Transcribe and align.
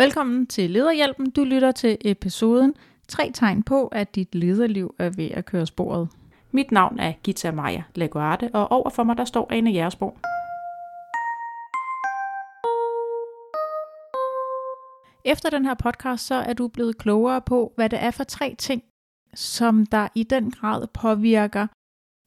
Velkommen 0.00 0.46
til 0.46 0.70
Lederhjælpen. 0.70 1.30
Du 1.30 1.44
lytter 1.44 1.72
til 1.72 1.98
episoden 2.00 2.74
Tre 3.08 3.30
tegn 3.34 3.62
på, 3.62 3.86
at 3.86 4.14
dit 4.14 4.34
lederliv 4.34 4.94
er 4.98 5.10
ved 5.10 5.30
at 5.30 5.44
køre 5.44 5.66
sporet. 5.66 6.08
Mit 6.50 6.72
navn 6.72 6.98
er 6.98 7.12
Gita 7.22 7.50
Maja 7.50 7.82
Laguarte, 7.94 8.50
og 8.52 8.72
overfor 8.72 9.02
mig 9.04 9.16
der 9.16 9.24
står 9.24 9.52
Ane 9.52 9.70
Jægersborg. 9.70 10.16
Efter 15.24 15.50
den 15.50 15.64
her 15.64 15.74
podcast, 15.74 16.26
så 16.26 16.34
er 16.34 16.52
du 16.52 16.68
blevet 16.68 16.98
klogere 16.98 17.40
på, 17.40 17.72
hvad 17.76 17.88
det 17.88 18.02
er 18.02 18.10
for 18.10 18.24
tre 18.24 18.54
ting, 18.58 18.82
som 19.34 19.86
der 19.86 20.08
i 20.14 20.22
den 20.22 20.50
grad 20.50 20.86
påvirker 20.86 21.66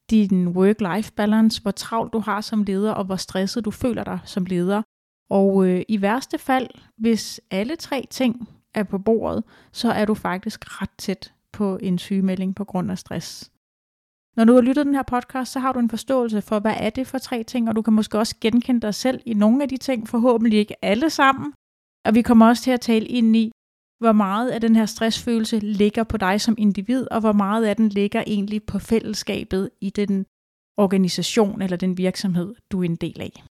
din 0.10 0.48
work-life 0.48 1.12
balance, 1.16 1.62
hvor 1.62 1.72
travlt 1.72 2.14
du 2.14 2.20
har 2.20 2.42
som 2.42 2.64
leder, 2.64 2.92
og 2.92 3.06
hvor 3.06 3.16
stresset 3.16 3.66
du 3.66 3.72
føler 3.72 4.04
dig 4.04 4.20
som 4.26 4.46
leder. 4.46 4.82
Og 5.39 5.68
øh, 5.68 5.82
i 5.88 6.02
værste 6.02 6.38
fald, 6.38 6.70
hvis 6.98 7.41
alle 7.52 7.75
tre 7.75 8.07
ting 8.09 8.50
er 8.73 8.84
på 8.84 8.98
bordet, 8.98 9.44
så 9.72 9.91
er 9.91 10.05
du 10.05 10.13
faktisk 10.13 10.81
ret 10.81 10.95
tæt 10.98 11.34
på 11.52 11.77
en 11.81 11.98
sygemelding 11.98 12.55
på 12.55 12.63
grund 12.63 12.91
af 12.91 12.98
stress. 12.98 13.52
Når 14.38 14.45
du 14.45 14.53
har 14.53 14.62
lyttet 14.62 14.86
den 14.86 14.95
her 14.95 15.03
podcast, 15.03 15.52
så 15.52 15.59
har 15.59 15.73
du 15.73 15.80
en 15.80 15.89
forståelse 15.89 16.41
for, 16.41 16.59
hvad 16.59 16.75
er 16.77 16.89
det 16.89 17.08
for 17.08 17.17
tre 17.17 17.44
ting, 17.44 17.70
og 17.70 17.75
du 17.75 17.81
kan 17.81 17.94
måske 17.94 18.20
også 18.20 18.36
genkende 18.41 18.81
dig 18.81 18.95
selv 18.95 19.22
i 19.25 19.34
nogle 19.34 19.63
af 19.63 19.70
de 19.70 19.77
ting, 19.77 20.08
forhåbentlig 20.08 20.59
ikke 20.59 20.86
alle 20.86 21.09
sammen. 21.09 21.53
Og 22.05 22.16
vi 22.16 22.22
kommer 22.22 22.48
også 22.48 22.63
til 22.63 22.72
at 22.72 22.81
tale 22.81 23.05
ind 23.05 23.36
i, 23.36 23.52
hvor 24.00 24.11
meget 24.11 24.50
af 24.50 24.61
den 24.61 24.75
her 24.75 24.86
stressfølelse 24.86 25.59
ligger 25.59 26.03
på 26.03 26.17
dig 26.17 26.41
som 26.41 26.55
individ, 26.58 27.08
og 27.11 27.20
hvor 27.20 27.34
meget 27.34 27.66
af 27.66 27.75
den 27.75 27.89
ligger 27.89 28.23
egentlig 28.27 28.63
på 28.63 28.80
fællesskabet 28.80 29.70
i 29.81 29.89
den 29.89 30.25
organisation 30.77 31.61
eller 31.61 31.77
den 31.77 31.98
virksomhed, 31.98 32.55
du 32.72 32.80
er 32.81 32.86
en 32.86 32.95
del 32.95 33.22
af. 33.22 33.44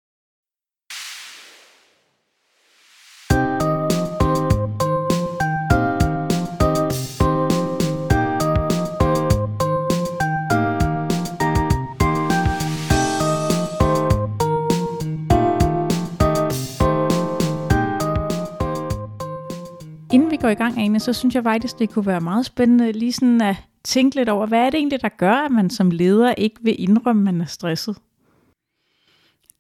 Går 20.41 20.49
i 20.49 20.55
gang, 20.55 20.79
Ane, 20.79 21.01
så 21.01 21.13
synes 21.13 21.35
jeg 21.35 21.43
faktisk, 21.43 21.79
det 21.79 21.91
kunne 21.91 22.07
være 22.07 22.21
meget 22.21 22.47
spændende 22.47 22.93
lige 22.93 23.13
sådan 23.13 23.41
at 23.41 23.57
tænke 23.85 24.17
lidt 24.17 24.29
over, 24.29 24.47
hvad 24.47 24.59
er 24.59 24.71
det 24.71 24.79
egentlig, 24.79 25.03
der 25.03 25.09
gør, 25.09 25.35
at 25.35 25.51
man 25.51 25.71
som 25.71 25.91
leder 25.91 26.35
ikke 26.35 26.57
vil 26.63 26.83
indrømme, 26.83 27.21
at 27.21 27.35
man 27.35 27.41
er 27.41 27.47
stresset? 27.47 27.97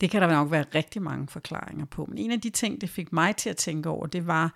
Det 0.00 0.10
kan 0.10 0.22
der 0.22 0.28
nok 0.28 0.50
være 0.50 0.64
rigtig 0.74 1.02
mange 1.02 1.28
forklaringer 1.28 1.84
på. 1.84 2.04
Men 2.08 2.18
en 2.18 2.30
af 2.30 2.40
de 2.40 2.50
ting, 2.50 2.80
det 2.80 2.90
fik 2.90 3.12
mig 3.12 3.36
til 3.36 3.50
at 3.50 3.56
tænke 3.56 3.88
over, 3.88 4.06
det 4.06 4.26
var, 4.26 4.54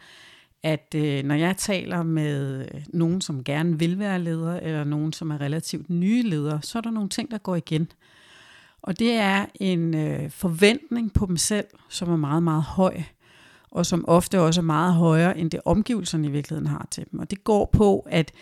at 0.63 0.95
øh, 0.97 1.25
når 1.25 1.35
jeg 1.35 1.57
taler 1.57 2.03
med 2.03 2.61
øh, 2.75 2.83
nogen, 2.89 3.21
som 3.21 3.45
gerne 3.45 3.79
vil 3.79 3.99
være 3.99 4.19
leder, 4.19 4.61
eller 4.61 4.85
nogen, 4.85 5.13
som 5.13 5.31
er 5.31 5.41
relativt 5.41 5.91
nye 5.91 6.23
ledere, 6.23 6.63
så 6.63 6.79
er 6.79 6.83
der 6.83 6.91
nogle 6.91 7.09
ting, 7.09 7.31
der 7.31 7.39
går 7.39 7.57
igen. 7.57 7.93
Og 8.83 8.99
det 8.99 9.13
er 9.13 9.47
en 9.55 9.95
øh, 9.95 10.31
forventning 10.31 11.13
på 11.13 11.27
dem 11.27 11.37
selv, 11.37 11.67
som 11.89 12.11
er 12.11 12.17
meget, 12.17 12.43
meget 12.43 12.63
høj 12.63 13.03
og 13.75 13.87
som 13.87 14.05
ofte 14.09 14.41
også 14.41 14.61
er 14.61 14.65
meget 14.65 14.95
højere 14.95 15.39
end 15.39 15.51
det 15.51 15.61
omgivelserne 15.65 16.27
i 16.27 16.31
virkeligheden 16.31 16.67
har 16.67 16.89
til 16.91 17.05
dem. 17.13 17.21
Og 17.21 17.31
det 17.31 17.45
går 17.45 17.71
på, 17.73 18.07
at 18.11 18.33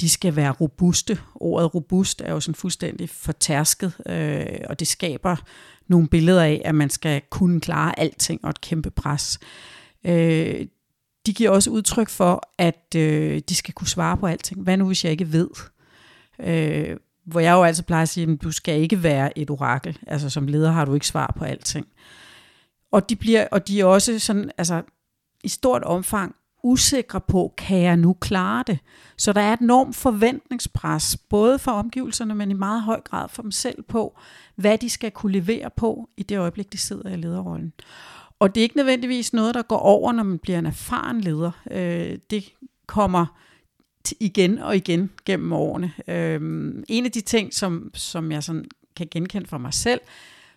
de 0.00 0.08
skal 0.08 0.36
være 0.36 0.50
robuste. 0.50 1.18
Ordet 1.34 1.74
robust 1.74 2.20
er 2.20 2.32
jo 2.32 2.40
sådan 2.40 2.54
fuldstændig 2.54 3.10
fortærsket, 3.10 3.92
øh, 4.06 4.46
og 4.68 4.80
det 4.80 4.88
skaber 4.88 5.36
nogle 5.88 6.08
billeder 6.08 6.42
af, 6.42 6.62
at 6.64 6.74
man 6.74 6.90
skal 6.90 7.22
kunne 7.30 7.60
klare 7.60 7.98
alting 7.98 8.44
og 8.44 8.50
et 8.50 8.60
kæmpe 8.60 8.90
pres. 8.90 9.38
Øh, 10.04 10.66
de 11.26 11.32
giver 11.34 11.50
også 11.50 11.70
udtryk 11.70 12.08
for, 12.08 12.48
at 12.58 12.94
øh, 12.96 13.40
de 13.48 13.54
skal 13.54 13.74
kunne 13.74 13.88
svare 13.88 14.16
på 14.16 14.26
alting. 14.26 14.62
Hvad 14.62 14.76
nu, 14.76 14.86
hvis 14.86 15.04
jeg 15.04 15.12
ikke 15.12 15.32
ved? 15.32 15.48
Øh, 16.40 16.96
hvor 17.26 17.40
jeg 17.40 17.52
jo 17.52 17.62
altså 17.62 17.82
plejer 17.82 18.02
at 18.02 18.08
sige, 18.08 18.32
at 18.32 18.42
du 18.42 18.50
skal 18.50 18.80
ikke 18.80 19.02
være 19.02 19.38
et 19.38 19.50
orakel. 19.50 19.98
Altså 20.06 20.30
som 20.30 20.46
leder 20.46 20.70
har 20.72 20.84
du 20.84 20.94
ikke 20.94 21.06
svar 21.06 21.34
på 21.38 21.44
alting. 21.44 21.86
Og 22.94 23.08
de, 23.08 23.16
bliver, 23.16 23.48
og 23.50 23.68
de 23.68 23.80
er 23.80 23.84
også 23.84 24.18
sådan, 24.18 24.50
altså, 24.58 24.82
i 25.44 25.48
stort 25.48 25.82
omfang 25.82 26.34
usikre 26.62 27.20
på, 27.20 27.54
kan 27.56 27.78
jeg 27.78 27.96
nu 27.96 28.12
klare 28.12 28.64
det? 28.66 28.78
Så 29.16 29.32
der 29.32 29.40
er 29.40 29.52
et 29.52 29.60
enormt 29.60 29.96
forventningspres, 29.96 31.16
både 31.16 31.58
for 31.58 31.72
omgivelserne, 31.72 32.34
men 32.34 32.50
i 32.50 32.54
meget 32.54 32.82
høj 32.82 33.00
grad 33.00 33.28
for 33.28 33.42
dem 33.42 33.50
selv 33.50 33.82
på, 33.82 34.18
hvad 34.56 34.78
de 34.78 34.90
skal 34.90 35.10
kunne 35.10 35.32
levere 35.32 35.70
på 35.76 36.08
i 36.16 36.22
det 36.22 36.38
øjeblik, 36.38 36.72
de 36.72 36.78
sidder 36.78 37.10
i 37.10 37.16
lederrollen. 37.16 37.72
Og 38.38 38.54
det 38.54 38.60
er 38.60 38.62
ikke 38.62 38.76
nødvendigvis 38.76 39.32
noget, 39.32 39.54
der 39.54 39.62
går 39.62 39.78
over, 39.78 40.12
når 40.12 40.22
man 40.22 40.38
bliver 40.38 40.58
en 40.58 40.66
erfaren 40.66 41.20
leder. 41.20 41.50
Øh, 41.70 42.18
det 42.30 42.52
kommer 42.86 43.26
igen 44.20 44.58
og 44.58 44.76
igen 44.76 45.10
gennem 45.24 45.52
årene. 45.52 45.92
Øh, 46.08 46.40
en 46.88 47.04
af 47.04 47.12
de 47.12 47.20
ting, 47.20 47.54
som, 47.54 47.90
som 47.94 48.32
jeg 48.32 48.42
sådan 48.42 48.64
kan 48.96 49.08
genkende 49.10 49.46
fra 49.46 49.58
mig 49.58 49.74
selv, 49.74 50.00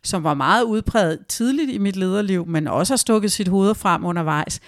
som 0.04 0.24
var 0.24 0.34
meget 0.34 0.64
udpræget 0.64 1.20
tidligt 1.28 1.72
i 1.72 1.78
mit 1.78 1.96
lederliv, 1.96 2.48
men 2.48 2.68
også 2.68 2.94
har 2.94 2.98
stukket 2.98 3.32
sit 3.32 3.48
hoved 3.48 3.76
frem 3.76 4.06
undervejs, 4.06 4.60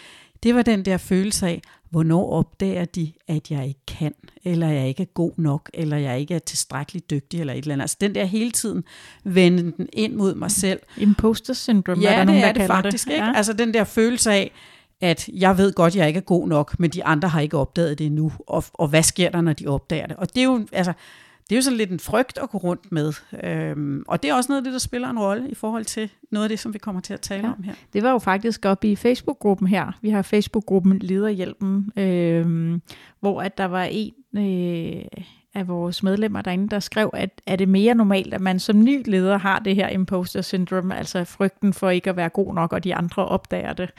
det 0.44 0.56
var 0.56 0.62
den 0.62 0.86
der 0.86 0.98
følelse 0.98 1.48
af, 1.48 1.62
hvornår 1.90 2.32
opdager 2.32 2.86
de, 2.86 3.12
at 3.28 3.52
jeg 3.52 3.68
ikke 3.68 3.86
kan, 3.88 4.14
eller 4.44 4.68
jeg 4.68 4.88
ikke 4.88 5.04
er 5.04 5.08
god 5.14 5.32
nok, 5.38 5.70
eller 5.74 5.98
jeg 5.98 6.20
ikke 6.20 6.36
er 6.36 6.40
tilstrækkeligt 6.40 7.10
dygtig, 7.10 7.40
eller 7.40 7.54
et 7.54 7.58
eller 7.58 7.74
andet. 7.74 7.84
Altså 7.84 7.98
den 8.02 8.16
der 8.16 8.26
hele 8.26 8.52
tiden 8.52 8.84
vende 9.24 9.64
den 9.78 9.90
ind 9.94 10.16
mod 10.16 10.36
mig 10.36 10.52
selv. 10.52 10.80
Imposter 10.98 11.54
syndrome, 11.54 12.02
ja, 12.02 12.08
er 12.08 12.12
der 12.12 12.18
det 12.18 12.28
nogen, 12.28 12.44
er 12.44 12.54
der 12.54 12.60
det 12.60 12.68
faktisk, 12.68 13.06
det. 13.06 13.14
ikke? 13.14 13.26
Ja. 13.26 13.34
Altså 13.36 13.54
den 13.54 13.74
der 13.74 13.84
følelse 13.84 14.32
af, 14.32 14.52
at 15.02 15.30
jeg 15.34 15.58
ved 15.58 15.74
godt, 15.74 15.96
jeg 15.96 16.08
ikke 16.08 16.18
er 16.18 16.22
god 16.22 16.48
nok, 16.48 16.80
men 16.80 16.90
de 16.90 17.06
andre 17.06 17.30
har 17.30 17.40
ikke 17.40 17.58
opdaget 17.58 18.00
det 18.00 18.06
endnu, 18.06 18.32
og, 18.48 18.64
og 18.74 18.88
hvad 18.88 19.04
sker 19.04 19.30
der, 19.30 19.42
når 19.42 19.54
de 19.54 19.68
opdager 19.68 20.08
det? 20.08 20.16
Og 20.16 20.36
det 20.36 20.42
er 20.42 20.46
jo, 20.46 20.68
altså, 20.72 20.94
det 21.50 21.56
er 21.56 21.58
jo 21.58 21.62
sådan 21.62 21.78
lidt 21.78 21.92
en 21.92 22.00
frygt 22.00 22.38
at 22.44 22.50
gå 22.50 22.58
rundt 22.58 22.92
med. 22.92 23.14
Øhm, 23.44 24.04
og 24.08 24.24
det 24.24 24.30
er 24.30 24.36
også 24.36 24.52
noget 24.52 24.58
af 24.58 24.64
det, 24.64 24.74
der 24.74 24.80
spiller 24.80 25.10
en 25.10 25.20
rolle 25.20 25.50
i 25.50 25.56
forhold 25.56 25.86
til 25.86 26.10
noget 26.32 26.46
af 26.46 26.50
det, 26.50 26.60
som 26.60 26.74
vi 26.74 26.80
kommer 26.80 27.02
til 27.02 27.14
at 27.14 27.22
tale 27.22 27.48
ja. 27.48 27.54
om 27.54 27.64
her. 27.64 27.74
Det 27.94 28.04
var 28.04 28.12
jo 28.12 28.20
faktisk 28.20 28.66
op 28.66 28.84
i 28.84 28.96
Facebook-gruppen 28.96 29.68
her. 29.68 29.92
Vi 30.02 30.10
har 30.10 30.22
Facebook-gruppen 30.22 31.00
Lederhjælpen, 31.00 31.92
øhm, 31.98 32.82
hvor 33.20 33.42
at 33.42 33.58
der 33.58 33.66
var 33.66 33.84
en 33.84 34.14
øh, 34.38 35.24
af 35.54 35.68
vores 35.68 36.04
medlemmer 36.04 36.42
derinde, 36.42 36.70
der 36.70 36.80
skrev, 36.80 37.10
at 37.14 37.42
er 37.46 37.56
det 37.56 37.70
mere 37.70 37.96
normalt, 37.96 38.34
at 38.34 38.42
man 38.42 38.60
som 38.60 38.84
ny 38.84 39.02
leder 39.06 39.38
har 39.38 39.60
det 39.60 39.76
her 39.76 39.88
imposter 39.88 40.42
syndrome, 40.42 40.98
altså 40.98 41.24
frygten 41.24 41.74
for 41.74 41.90
ikke 41.90 42.10
at 42.10 42.16
være 42.16 42.30
god 42.30 42.54
nok, 42.54 42.74
og 42.74 42.84
de 42.84 42.96
andre 42.96 43.26
opdager 43.26 43.74
det. 43.74 43.90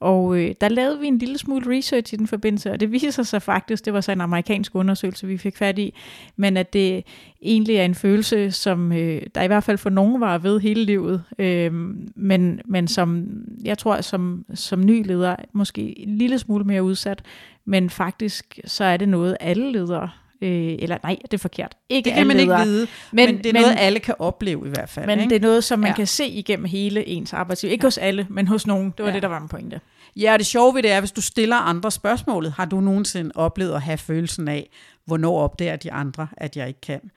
Og 0.00 0.38
øh, 0.38 0.54
der 0.60 0.68
lavede 0.68 1.00
vi 1.00 1.06
en 1.06 1.18
lille 1.18 1.38
smule 1.38 1.76
research 1.76 2.14
i 2.14 2.16
den 2.16 2.26
forbindelse, 2.26 2.70
og 2.70 2.80
det 2.80 2.92
viser 2.92 3.22
sig 3.22 3.42
faktisk, 3.42 3.84
det 3.84 3.92
var 3.92 4.00
så 4.00 4.12
en 4.12 4.20
amerikansk 4.20 4.74
undersøgelse, 4.74 5.26
vi 5.26 5.38
fik 5.38 5.56
fat 5.56 5.78
i, 5.78 5.94
men 6.36 6.56
at 6.56 6.72
det 6.72 7.04
egentlig 7.42 7.76
er 7.76 7.84
en 7.84 7.94
følelse, 7.94 8.50
som 8.50 8.92
øh, 8.92 9.22
der 9.34 9.42
i 9.42 9.46
hvert 9.46 9.64
fald 9.64 9.78
for 9.78 9.90
nogen 9.90 10.20
var 10.20 10.38
ved 10.38 10.60
hele 10.60 10.84
livet, 10.84 11.24
øh, 11.38 11.72
men, 12.14 12.60
men 12.64 12.88
som 12.88 13.26
jeg 13.64 13.78
tror, 13.78 14.00
som, 14.00 14.44
som 14.54 14.84
ny 14.84 15.06
leder, 15.06 15.36
måske 15.52 15.98
en 15.98 16.18
lille 16.18 16.38
smule 16.38 16.64
mere 16.64 16.82
udsat, 16.82 17.22
men 17.64 17.90
faktisk 17.90 18.60
så 18.64 18.84
er 18.84 18.96
det 18.96 19.08
noget, 19.08 19.36
alle 19.40 19.72
ledere 19.72 20.08
Øh, 20.42 20.76
eller 20.78 20.98
nej, 21.02 21.16
det 21.22 21.34
er 21.34 21.38
forkert. 21.38 21.76
Ikke 21.88 22.10
det 22.10 22.14
kan 22.14 22.26
man 22.26 22.36
ledere, 22.36 22.60
ikke 22.60 22.70
vide, 22.70 22.86
men, 23.12 23.26
men 23.26 23.38
det 23.38 23.46
er 23.46 23.52
men, 23.52 23.62
noget, 23.62 23.76
alle 23.78 24.00
kan 24.00 24.14
opleve 24.18 24.66
i 24.66 24.70
hvert 24.70 24.88
fald. 24.88 25.06
Men 25.06 25.18
ikke? 25.18 25.30
det 25.30 25.36
er 25.36 25.40
noget, 25.40 25.64
som 25.64 25.78
man 25.78 25.88
ja. 25.90 25.94
kan 25.94 26.06
se 26.06 26.26
igennem 26.26 26.64
hele 26.64 27.08
ens 27.08 27.32
arbejdsliv. 27.32 27.72
Ikke 27.72 27.84
ja. 27.84 27.86
hos 27.86 27.98
alle, 27.98 28.26
men 28.30 28.48
hos 28.48 28.66
nogen. 28.66 28.94
Det 28.96 29.02
var 29.02 29.08
ja. 29.08 29.14
det, 29.14 29.22
der 29.22 29.28
var 29.28 29.40
en 29.40 29.48
pointe. 29.48 29.80
Ja, 30.16 30.32
og 30.32 30.38
det 30.38 30.46
sjove 30.46 30.74
ved 30.74 30.82
det 30.82 30.90
er, 30.90 31.00
hvis 31.00 31.12
du 31.12 31.20
stiller 31.20 31.56
andre 31.56 31.90
spørgsmålet, 31.90 32.52
har 32.52 32.64
du 32.64 32.80
nogensinde 32.80 33.30
oplevet 33.34 33.74
at 33.74 33.82
have 33.82 33.98
følelsen 33.98 34.48
af, 34.48 34.70
hvornår 35.04 35.38
opdager 35.38 35.76
de 35.76 35.92
andre, 35.92 36.28
at 36.36 36.56
jeg 36.56 36.68
ikke 36.68 36.80
kan? 36.80 37.10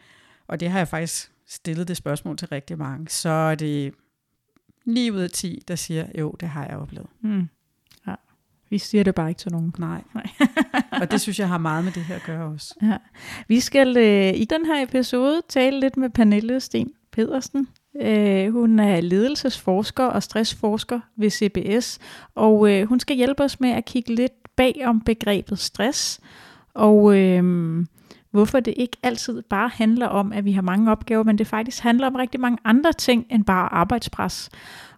Og 0.47 0.59
det 0.59 0.69
har 0.69 0.78
jeg 0.78 0.88
faktisk 0.88 1.31
stillet 1.47 1.88
det 1.88 1.97
spørgsmål 1.97 2.38
til 2.38 2.47
rigtig 2.47 2.78
mange. 2.78 3.09
Så 3.09 3.30
er 3.30 3.56
det 3.56 3.94
9 4.86 5.12
ud 5.12 5.19
af 5.19 5.30
10, 5.30 5.63
der 5.68 5.75
siger, 5.75 6.06
jo, 6.19 6.36
det 6.40 6.50
har 6.50 6.66
jeg 6.66 6.78
oplevet. 6.78 7.07
Mm. 7.22 7.50
Vi 8.75 8.80
siger 8.80 9.03
det 9.03 9.16
bare 9.16 9.30
ikke 9.30 9.40
til 9.40 9.52
nogen. 9.52 9.74
Nej. 9.78 10.01
Nej. 10.13 10.27
og 11.01 11.12
det 11.12 11.22
synes 11.22 11.39
jeg 11.39 11.48
har 11.48 11.57
meget 11.57 11.83
med 11.83 11.92
det 11.92 12.04
her 12.04 12.16
at 12.16 12.24
gøre 12.24 12.45
også. 12.45 12.75
Ja. 12.81 12.98
Vi 13.48 13.60
skal 13.60 13.98
øh, 13.98 14.33
i 14.36 14.45
den 14.45 14.66
her 14.66 14.83
episode 14.83 15.42
tale 15.50 15.80
lidt 15.80 15.98
med 15.98 16.10
Pernille 16.10 16.60
Sten 16.60 16.92
Pedersen. 17.12 17.68
Øh, 18.01 18.54
hun 18.54 18.80
er 18.80 19.01
ledelsesforsker 19.01 20.04
og 20.04 20.24
stressforsker 20.24 21.00
ved 21.18 21.30
CBS, 21.30 22.00
og 22.36 22.72
øh, 22.72 22.88
hun 22.88 23.00
skal 23.00 23.16
hjælpe 23.16 23.44
os 23.44 23.60
med 23.60 23.69
at 23.69 23.86
kigge 23.86 24.16
lidt 24.16 24.56
bag 24.56 24.81
om 24.86 25.01
begrebet 25.01 25.60
stress, 25.60 26.19
og 26.74 27.18
øh, 27.18 27.44
hvorfor 28.31 28.60
det 28.60 28.74
ikke 28.78 28.98
altid 29.04 29.42
bare 29.42 29.69
handler 29.74 30.07
om, 30.07 30.31
at 30.33 30.45
vi 30.45 30.51
har 30.51 30.62
mange 30.62 30.92
opgaver, 30.92 31.24
men 31.24 31.38
det 31.38 31.48
faktisk 31.48 31.83
handler 31.83 32.07
om 32.07 32.16
rigtig 32.16 32.39
mange 32.39 32.57
andre 32.66 32.94
ting 32.94 33.25
end 33.30 33.45
bare 33.45 33.74
arbejdspres. 33.74 34.50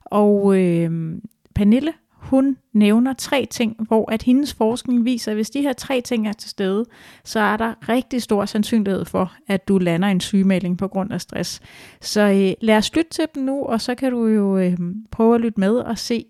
Og 0.06 0.60
øh, 0.60 1.18
Pernille 1.56 1.94
hun 2.30 2.58
nævner 2.74 3.14
tre 3.14 3.48
ting, 3.52 3.76
hvor 3.80 4.12
at 4.12 4.24
hendes 4.24 4.54
forskning 4.54 5.06
viser, 5.06 5.32
at 5.32 5.38
hvis 5.38 5.50
de 5.50 5.62
her 5.62 5.74
tre 5.74 6.02
ting 6.02 6.28
er 6.28 6.34
til 6.34 6.50
stede, 6.50 6.86
så 7.24 7.40
er 7.40 7.58
der 7.58 7.90
rigtig 7.90 8.22
stor 8.22 8.46
sandsynlighed 8.46 9.06
for, 9.06 9.34
at 9.48 9.68
du 9.68 9.78
lander 9.78 10.08
en 10.08 10.20
sygemelding 10.20 10.78
på 10.78 10.88
grund 10.88 11.14
af 11.14 11.22
stress. 11.22 11.62
Så 12.02 12.22
øh, 12.22 12.54
lad 12.62 12.78
os 12.78 12.96
lytte 12.96 13.12
til 13.12 13.26
dem 13.36 13.44
nu, 13.44 13.64
og 13.64 13.82
så 13.82 13.96
kan 13.96 14.12
du 14.12 14.28
jo 14.28 14.58
øh, 14.58 14.78
prøve 15.12 15.36
at 15.36 15.42
lytte 15.42 15.60
med 15.60 15.76
og 15.76 15.98
se, 15.98 16.26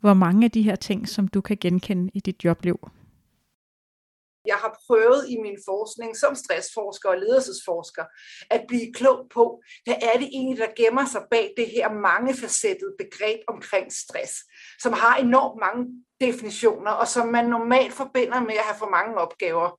hvor 0.00 0.14
mange 0.14 0.44
af 0.44 0.50
de 0.50 0.62
her 0.62 0.76
ting, 0.76 1.08
som 1.08 1.28
du 1.28 1.40
kan 1.40 1.56
genkende 1.60 2.10
i 2.14 2.20
dit 2.20 2.44
jobliv? 2.44 2.88
Jeg 4.46 4.56
har 4.56 4.80
prøvet 4.86 5.28
i 5.28 5.36
min 5.44 5.58
forskning 5.68 6.16
som 6.16 6.34
stressforsker 6.34 7.08
og 7.08 7.18
ledelsesforsker 7.18 8.04
at 8.50 8.64
blive 8.68 8.92
klog 8.94 9.26
på, 9.34 9.62
hvad 9.84 9.94
er 9.94 10.18
det 10.18 10.28
egentlig, 10.32 10.58
der 10.58 10.74
gemmer 10.76 11.06
sig 11.06 11.22
bag 11.30 11.54
det 11.56 11.66
her 11.66 11.92
mangefacettede 11.92 12.94
begreb 12.98 13.40
omkring 13.48 13.92
stress, 13.92 14.34
som 14.82 14.92
har 14.92 15.16
enormt 15.16 15.60
mange 15.60 15.82
definitioner, 16.20 16.90
og 16.90 17.08
som 17.08 17.28
man 17.28 17.44
normalt 17.44 17.92
forbinder 17.92 18.40
med 18.40 18.54
at 18.54 18.64
have 18.68 18.78
for 18.78 18.90
mange 18.96 19.14
opgaver 19.16 19.78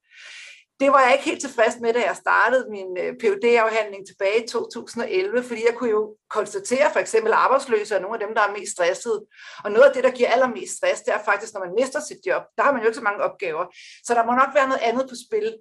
det 0.80 0.92
var 0.92 1.02
jeg 1.02 1.12
ikke 1.14 1.26
helt 1.26 1.42
tilfreds 1.42 1.76
med, 1.82 1.94
da 1.94 2.00
jeg 2.00 2.16
startede 2.16 2.70
min 2.70 2.98
øh, 2.98 3.14
phd 3.22 3.44
afhandling 3.44 4.08
tilbage 4.08 4.44
i 4.44 4.48
2011, 4.48 5.44
fordi 5.44 5.62
jeg 5.70 5.76
kunne 5.76 5.90
jo 5.90 6.16
konstatere 6.30 6.92
for 6.94 7.00
eksempel 7.00 7.34
arbejdsløse 7.34 7.96
og 7.96 8.02
nogle 8.02 8.20
af 8.20 8.28
dem, 8.28 8.36
der 8.36 8.42
er 8.42 8.58
mest 8.58 8.72
stressede. 8.72 9.26
Og 9.64 9.72
noget 9.72 9.86
af 9.88 9.94
det, 9.94 10.04
der 10.04 10.12
giver 10.12 10.30
allermest 10.30 10.78
stress, 10.78 11.02
det 11.02 11.14
er 11.14 11.24
faktisk, 11.26 11.54
når 11.54 11.66
man 11.66 11.76
mister 11.80 12.00
sit 12.00 12.18
job. 12.28 12.44
Der 12.58 12.64
har 12.64 12.72
man 12.72 12.82
jo 12.82 12.88
ikke 12.88 12.98
så 12.98 13.04
mange 13.04 13.24
opgaver. 13.24 13.66
Så 14.06 14.14
der 14.14 14.26
må 14.26 14.32
nok 14.32 14.52
være 14.56 14.68
noget 14.68 14.82
andet 14.82 15.06
på 15.10 15.16
spil. 15.28 15.56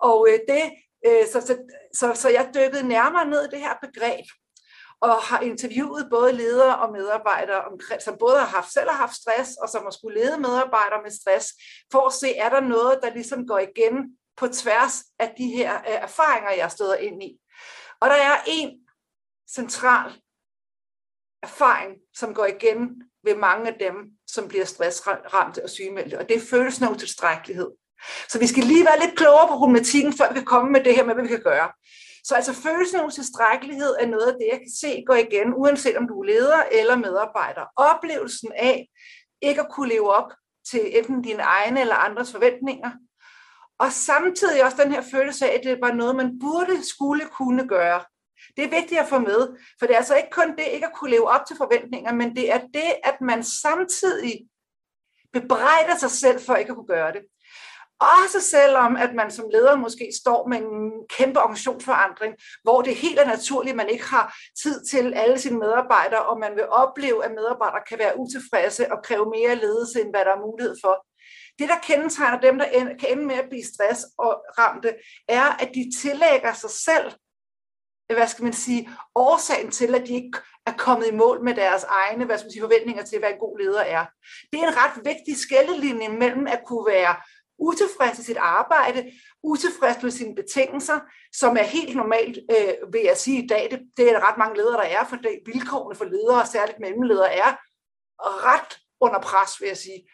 Og 0.00 0.28
øh, 0.30 0.38
det, 0.48 0.64
øh, 1.06 1.26
så, 1.32 1.40
så, 1.40 1.54
så, 1.94 2.06
så 2.14 2.28
jeg 2.28 2.50
dykkede 2.54 2.88
nærmere 2.88 3.26
ned 3.28 3.44
i 3.44 3.50
det 3.54 3.60
her 3.60 3.74
begreb, 3.82 4.26
og 5.00 5.14
har 5.14 5.40
interviewet 5.40 6.08
både 6.10 6.32
ledere 6.32 6.76
og 6.78 6.92
medarbejdere, 6.92 7.62
som 8.00 8.16
både 8.20 8.38
har 8.38 8.46
haft, 8.46 8.72
selv 8.72 8.90
har 8.90 8.96
haft 8.96 9.14
stress, 9.14 9.50
og 9.62 9.68
som 9.68 9.82
har 9.82 9.90
skulle 9.90 10.20
lede 10.20 10.40
medarbejdere 10.40 11.02
med 11.02 11.10
stress, 11.10 11.46
for 11.92 12.06
at 12.06 12.12
se, 12.12 12.36
er 12.36 12.48
der 12.48 12.60
noget, 12.60 12.98
der 13.02 13.14
ligesom 13.14 13.46
går 13.46 13.58
igen 13.58 13.94
på 14.40 14.48
tværs 14.48 15.04
af 15.18 15.34
de 15.38 15.48
her 15.48 15.74
øh, 15.78 15.94
erfaringer, 16.08 16.50
jeg 16.50 16.70
støder 16.70 16.94
ind 16.94 17.22
i. 17.22 17.40
Og 18.00 18.10
der 18.10 18.16
er 18.16 18.36
en 18.46 18.70
central 19.54 20.12
erfaring, 21.42 21.96
som 22.14 22.34
går 22.34 22.46
igen 22.46 23.02
ved 23.24 23.36
mange 23.36 23.68
af 23.68 23.76
dem, 23.80 23.94
som 24.26 24.48
bliver 24.48 24.64
stressramte 24.64 25.64
og 25.64 25.70
sygemeldte, 25.70 26.18
og 26.18 26.28
det 26.28 26.36
er 26.36 26.50
følelsen 26.50 26.84
af 26.84 26.90
utilstrækkelighed. 26.90 27.70
Så 28.28 28.38
vi 28.38 28.46
skal 28.46 28.64
lige 28.64 28.84
være 28.84 29.00
lidt 29.00 29.16
klogere 29.16 29.48
på 29.48 29.56
problematikken, 29.56 30.12
før 30.18 30.28
vi 30.28 30.34
kan 30.34 30.44
komme 30.44 30.70
med 30.70 30.84
det 30.84 30.94
her 30.94 31.04
med, 31.04 31.14
hvad 31.14 31.24
vi 31.24 31.28
kan 31.36 31.42
gøre. 31.42 31.72
Så 32.24 32.34
altså 32.34 32.52
følelsen 32.52 33.00
af 33.00 33.04
utilstrækkelighed 33.06 33.94
er 34.00 34.06
noget 34.06 34.26
af 34.26 34.32
det, 34.32 34.48
jeg 34.52 34.58
kan 34.58 34.72
se 34.80 35.04
går 35.06 35.14
igen, 35.14 35.54
uanset 35.54 35.96
om 35.96 36.08
du 36.08 36.20
er 36.20 36.26
leder 36.26 36.62
eller 36.72 36.96
medarbejder. 36.96 37.64
Oplevelsen 37.76 38.52
af 38.56 38.88
ikke 39.42 39.60
at 39.60 39.70
kunne 39.70 39.88
leve 39.88 40.14
op 40.14 40.30
til 40.70 40.98
enten 40.98 41.22
dine 41.22 41.42
egne 41.42 41.80
eller 41.80 41.94
andres 41.94 42.32
forventninger, 42.32 42.90
og 43.80 43.92
samtidig 43.92 44.64
også 44.64 44.76
den 44.82 44.92
her 44.92 45.02
følelse 45.10 45.50
af, 45.50 45.54
at 45.58 45.64
det 45.64 45.80
var 45.80 45.92
noget, 45.92 46.16
man 46.16 46.38
burde 46.38 46.88
skulle 46.88 47.24
kunne 47.24 47.68
gøre. 47.68 48.00
Det 48.56 48.64
er 48.64 48.80
vigtigt 48.80 49.00
at 49.00 49.08
få 49.08 49.18
med, 49.18 49.56
for 49.78 49.86
det 49.86 49.94
er 49.94 49.98
altså 49.98 50.16
ikke 50.16 50.30
kun 50.30 50.50
det 50.56 50.66
ikke 50.72 50.86
at 50.86 50.92
kunne 50.94 51.10
leve 51.10 51.28
op 51.28 51.46
til 51.46 51.56
forventninger, 51.56 52.12
men 52.12 52.36
det 52.36 52.52
er 52.52 52.58
det, 52.58 52.92
at 53.04 53.20
man 53.20 53.44
samtidig 53.44 54.48
bebrejder 55.32 55.96
sig 55.98 56.10
selv 56.10 56.40
for 56.40 56.54
ikke 56.54 56.70
at 56.70 56.76
kunne 56.76 56.86
gøre 56.86 57.12
det. 57.12 57.22
Også 58.24 58.40
selvom, 58.40 58.96
at 58.96 59.14
man 59.14 59.30
som 59.30 59.48
leder 59.52 59.76
måske 59.76 60.12
står 60.20 60.48
med 60.48 60.58
en 60.58 60.92
kæmpe 61.08 61.40
organisationsforandring, 61.40 62.34
hvor 62.62 62.82
det 62.82 62.94
helt 62.94 63.18
er 63.18 63.26
naturligt, 63.26 63.72
at 63.72 63.76
man 63.76 63.88
ikke 63.88 64.04
har 64.04 64.36
tid 64.62 64.84
til 64.84 65.14
alle 65.14 65.38
sine 65.38 65.58
medarbejdere, 65.58 66.26
og 66.26 66.38
man 66.38 66.56
vil 66.56 66.68
opleve, 66.68 67.24
at 67.24 67.30
medarbejdere 67.30 67.82
kan 67.88 67.98
være 67.98 68.18
utilfredse 68.18 68.92
og 68.92 68.98
kræve 69.04 69.30
mere 69.36 69.54
ledelse, 69.54 70.00
end 70.00 70.10
hvad 70.10 70.24
der 70.24 70.32
er 70.32 70.46
mulighed 70.46 70.76
for. 70.84 71.09
Det, 71.58 71.68
der 71.68 71.78
kendetegner 71.82 72.40
dem, 72.40 72.58
der 72.58 72.94
kan 73.00 73.08
ende 73.10 73.26
med 73.26 73.34
at 73.34 73.48
blive 73.48 73.64
stress 73.64 74.00
og 74.18 74.44
ramte, 74.58 74.94
er, 75.28 75.44
at 75.62 75.70
de 75.74 75.90
tillægger 76.02 76.52
sig 76.52 76.70
selv, 76.70 77.12
øh, 78.10 78.16
hvad 78.16 78.28
skal 78.28 78.44
man 78.44 78.52
sige, 78.52 78.90
årsagen 79.14 79.70
til, 79.70 79.94
at 79.94 80.06
de 80.06 80.14
ikke 80.14 80.38
er 80.66 80.72
kommet 80.72 81.06
i 81.08 81.14
mål 81.14 81.44
med 81.44 81.54
deres 81.54 81.84
egne 81.84 82.24
hvad 82.24 82.38
skal 82.38 82.46
man 82.46 82.52
sige, 82.52 82.62
forventninger 82.62 83.04
til, 83.04 83.18
hvad 83.18 83.30
en 83.30 83.38
god 83.38 83.58
leder 83.58 83.80
er. 83.80 84.06
Det 84.52 84.60
er 84.60 84.68
en 84.68 84.76
ret 84.76 85.04
vigtig 85.04 85.36
skældelinje 85.36 86.08
mellem 86.08 86.46
at 86.46 86.60
kunne 86.66 86.86
være 86.86 87.16
utilfreds 87.60 88.18
i 88.18 88.22
sit 88.24 88.36
arbejde, 88.36 89.12
utilfreds 89.42 90.02
med 90.02 90.10
sine 90.10 90.34
betingelser, 90.34 91.00
som 91.32 91.56
er 91.56 91.62
helt 91.62 91.96
normalt, 91.96 92.38
øh, 92.50 92.92
vil 92.92 93.02
jeg 93.04 93.16
sige 93.16 93.44
i 93.44 93.46
dag, 93.46 93.68
det, 93.70 93.80
det 93.96 94.08
er 94.08 94.12
der 94.12 94.28
ret 94.28 94.38
mange 94.38 94.56
ledere, 94.56 94.76
der 94.82 94.88
er, 94.98 95.04
for 95.04 95.16
det, 95.16 95.40
vilkårene 95.46 95.96
for 95.96 96.04
ledere, 96.04 96.46
særligt 96.46 96.80
mellemledere, 96.80 97.34
er 97.34 97.52
ret 98.20 98.78
under 99.00 99.20
pres, 99.20 99.60
vil 99.60 99.66
jeg 99.66 99.76
sige. 99.76 100.08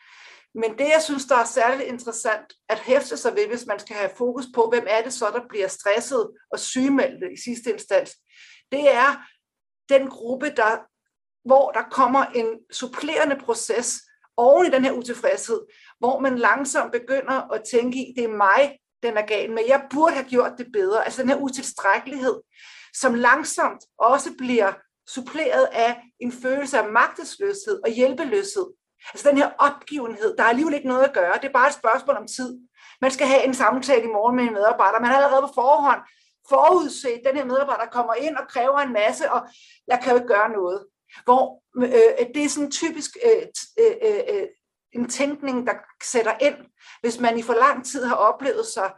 Men 0.61 0.79
det, 0.79 0.89
jeg 0.89 1.03
synes, 1.03 1.25
der 1.25 1.37
er 1.37 1.45
særligt 1.45 1.89
interessant 1.89 2.53
at 2.69 2.79
hæfte 2.79 3.17
sig 3.17 3.35
ved, 3.35 3.47
hvis 3.49 3.67
man 3.67 3.79
skal 3.79 3.97
have 3.97 4.11
fokus 4.17 4.45
på, 4.55 4.69
hvem 4.73 4.87
er 4.89 5.03
det 5.03 5.13
så, 5.13 5.27
der 5.35 5.49
bliver 5.49 5.69
stresset 5.69 6.31
og 6.53 6.59
sygemeldt 6.59 7.33
i 7.33 7.43
sidste 7.45 7.73
instans, 7.73 8.11
det 8.73 8.95
er 8.95 9.27
den 9.89 10.09
gruppe, 10.09 10.53
der, 10.57 10.77
hvor 11.49 11.71
der 11.71 11.83
kommer 11.91 12.25
en 12.25 12.47
supplerende 12.73 13.37
proces 13.37 13.97
oven 14.37 14.67
i 14.67 14.71
den 14.71 14.85
her 14.85 14.93
utilfredshed, 14.93 15.61
hvor 15.99 16.21
man 16.21 16.39
langsomt 16.39 16.93
begynder 16.93 17.53
at 17.53 17.63
tænke 17.71 17.99
i, 17.99 18.13
det 18.17 18.25
er 18.25 18.37
mig, 18.37 18.79
den 19.03 19.17
er 19.17 19.27
gal 19.27 19.53
med. 19.53 19.63
Jeg 19.69 19.87
burde 19.91 20.15
have 20.15 20.29
gjort 20.29 20.53
det 20.59 20.67
bedre. 20.73 21.05
Altså 21.05 21.23
den 21.23 21.31
her 21.31 21.37
utilstrækkelighed, 21.37 22.41
som 22.95 23.15
langsomt 23.15 23.85
også 23.99 24.31
bliver 24.39 24.73
suppleret 25.09 25.69
af 25.73 26.03
en 26.21 26.33
følelse 26.33 26.79
af 26.79 26.93
magtesløshed 26.93 27.81
og 27.85 27.91
hjælpeløshed. 27.91 28.67
Altså 29.13 29.29
den 29.29 29.39
her 29.39 29.51
opgivenhed, 29.59 30.37
der 30.37 30.43
er 30.45 30.49
alligevel 30.49 30.75
ikke 30.75 30.89
noget 30.89 31.05
at 31.05 31.15
gøre. 31.15 31.35
Det 31.43 31.49
er 31.49 31.53
bare 31.53 31.69
et 31.69 31.75
spørgsmål 31.75 32.17
om 32.17 32.27
tid. 32.27 32.59
Man 33.01 33.11
skal 33.11 33.27
have 33.27 33.45
en 33.45 33.55
samtale 33.55 34.05
i 34.05 34.15
morgen 34.17 34.37
med 34.37 34.45
en 34.45 34.53
medarbejder. 34.53 35.01
Man 35.01 35.11
har 35.11 35.17
allerede 35.17 35.43
på 35.43 35.53
forhånd 35.55 36.01
forudset, 36.49 37.09
at 37.09 37.21
den 37.27 37.37
her 37.37 37.45
medarbejder 37.45 37.87
kommer 37.87 38.15
ind 38.15 38.37
og 38.37 38.49
kræver 38.49 38.79
en 38.79 38.93
masse, 38.93 39.33
og 39.33 39.41
jeg 39.89 40.01
kan 40.03 40.11
jo 40.11 40.17
ikke 40.17 40.35
gøre 40.35 40.49
noget. 40.49 40.87
Hvor 41.25 41.63
øh, 41.83 41.91
øh 41.93 42.27
det 42.35 42.45
er 42.45 42.49
sådan 42.49 42.71
typisk 42.71 43.11
øh, 43.27 43.43
øh, 43.79 43.95
øh, 44.03 44.21
øh, 44.33 44.47
en 44.93 45.09
tænkning, 45.09 45.67
der 45.67 45.75
sætter 46.03 46.35
ind, 46.41 46.57
hvis 47.01 47.21
man 47.21 47.39
i 47.39 47.43
for 47.43 47.55
lang 47.55 47.87
tid 47.87 48.05
har 48.05 48.17
oplevet 48.17 48.67
sig 48.67 48.93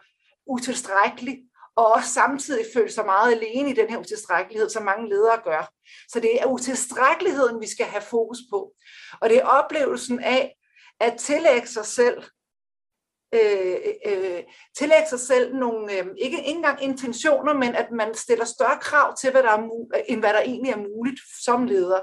utilstrækkelig, 0.46 1.38
og 1.78 1.86
også 1.86 2.08
samtidig 2.08 2.66
føle 2.74 2.90
sig 2.90 3.04
meget 3.04 3.32
alene 3.32 3.70
i 3.70 3.74
den 3.74 3.90
her 3.90 3.98
utilstrækkelighed, 3.98 4.70
som 4.70 4.82
mange 4.84 5.08
ledere 5.08 5.40
gør. 5.44 5.72
Så 6.08 6.20
det 6.20 6.42
er 6.42 6.46
utilstrækkeligheden, 6.46 7.60
vi 7.60 7.66
skal 7.66 7.86
have 7.86 8.02
fokus 8.02 8.38
på. 8.50 8.72
Og 9.20 9.28
det 9.28 9.38
er 9.38 9.44
oplevelsen 9.44 10.20
af 10.20 10.56
at 11.00 11.16
tillægge 11.18 11.68
sig 11.68 11.86
selv 11.86 12.22
øh, 13.34 13.76
øh, 14.06 14.42
tillægge 14.78 15.08
sig 15.08 15.20
selv 15.20 15.54
nogle, 15.54 15.92
øh, 15.92 16.06
ikke, 16.18 16.36
ikke 16.36 16.48
engang 16.48 16.82
intentioner, 16.82 17.54
men 17.54 17.74
at 17.74 17.90
man 17.90 18.14
stiller 18.14 18.44
større 18.44 18.78
krav 18.80 19.16
til, 19.16 19.30
hvad 19.30 19.42
der 19.42 19.50
er, 19.50 19.68
end 20.08 20.20
hvad 20.20 20.32
der 20.32 20.40
egentlig 20.40 20.72
er 20.72 20.88
muligt 20.96 21.20
som 21.44 21.64
leder. 21.64 22.00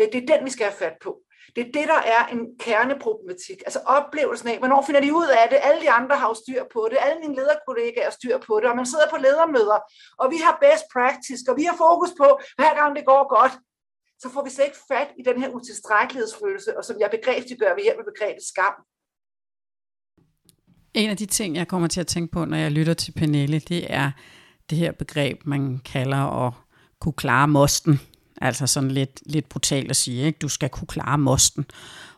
Øh, 0.00 0.12
det 0.12 0.22
er 0.22 0.36
den, 0.36 0.44
vi 0.44 0.50
skal 0.50 0.66
have 0.66 0.78
fat 0.78 0.96
på. 1.02 1.20
Det 1.54 1.62
er 1.66 1.72
det, 1.78 1.86
der 1.94 2.00
er 2.16 2.22
en 2.34 2.42
kerneproblematik. 2.64 3.58
Altså 3.66 3.80
oplevelsen 3.96 4.48
af, 4.48 4.58
hvornår 4.58 4.82
finder 4.86 5.00
de 5.00 5.14
ud 5.14 5.28
af 5.40 5.46
det? 5.50 5.58
Alle 5.68 5.80
de 5.84 5.90
andre 5.90 6.16
har 6.16 6.28
jo 6.28 6.34
styr 6.42 6.62
på 6.74 6.88
det. 6.90 6.98
Alle 7.06 7.18
mine 7.20 7.34
lederkollegaer 7.40 8.08
har 8.10 8.16
styr 8.20 8.36
på 8.48 8.54
det. 8.60 8.66
Og 8.70 8.76
man 8.76 8.86
sidder 8.92 9.08
på 9.10 9.18
ledermøder, 9.26 9.78
og 10.20 10.26
vi 10.34 10.38
har 10.44 10.54
best 10.64 10.84
practice, 10.94 11.42
og 11.50 11.54
vi 11.60 11.64
har 11.70 11.76
fokus 11.86 12.12
på, 12.22 12.28
hver 12.60 12.72
gang 12.80 12.90
det 12.96 13.04
går 13.12 13.22
godt, 13.36 13.54
så 14.22 14.26
får 14.34 14.42
vi 14.44 14.50
slet 14.50 14.64
ikke 14.64 14.82
fat 14.92 15.08
i 15.20 15.22
den 15.28 15.36
her 15.42 15.48
utilstrækkelighedsfølelse, 15.56 16.70
og 16.78 16.84
som 16.84 16.96
jeg 17.00 17.08
begrebsliggør 17.16 17.74
ved 17.74 17.82
hjælp 17.82 17.98
af 17.98 18.08
begrebet 18.12 18.44
skam. 18.52 18.74
En 20.94 21.10
af 21.10 21.16
de 21.16 21.26
ting, 21.26 21.56
jeg 21.56 21.68
kommer 21.68 21.88
til 21.88 22.00
at 22.00 22.06
tænke 22.06 22.32
på, 22.32 22.44
når 22.44 22.56
jeg 22.56 22.70
lytter 22.70 22.94
til 22.94 23.12
Pernille, 23.12 23.58
det 23.58 23.92
er 23.92 24.10
det 24.70 24.78
her 24.78 24.92
begreb, 24.92 25.46
man 25.46 25.78
kalder 25.78 26.46
at 26.46 26.52
kunne 27.00 27.12
klare 27.12 27.48
mosten. 27.48 28.00
Altså 28.40 28.66
sådan 28.66 28.90
lidt, 28.90 29.22
lidt 29.26 29.48
brutalt 29.48 29.90
at 29.90 29.96
sige, 29.96 30.26
ikke? 30.26 30.38
du 30.42 30.48
skal 30.48 30.68
kunne 30.68 30.86
klare 30.86 31.18
mosten. 31.18 31.66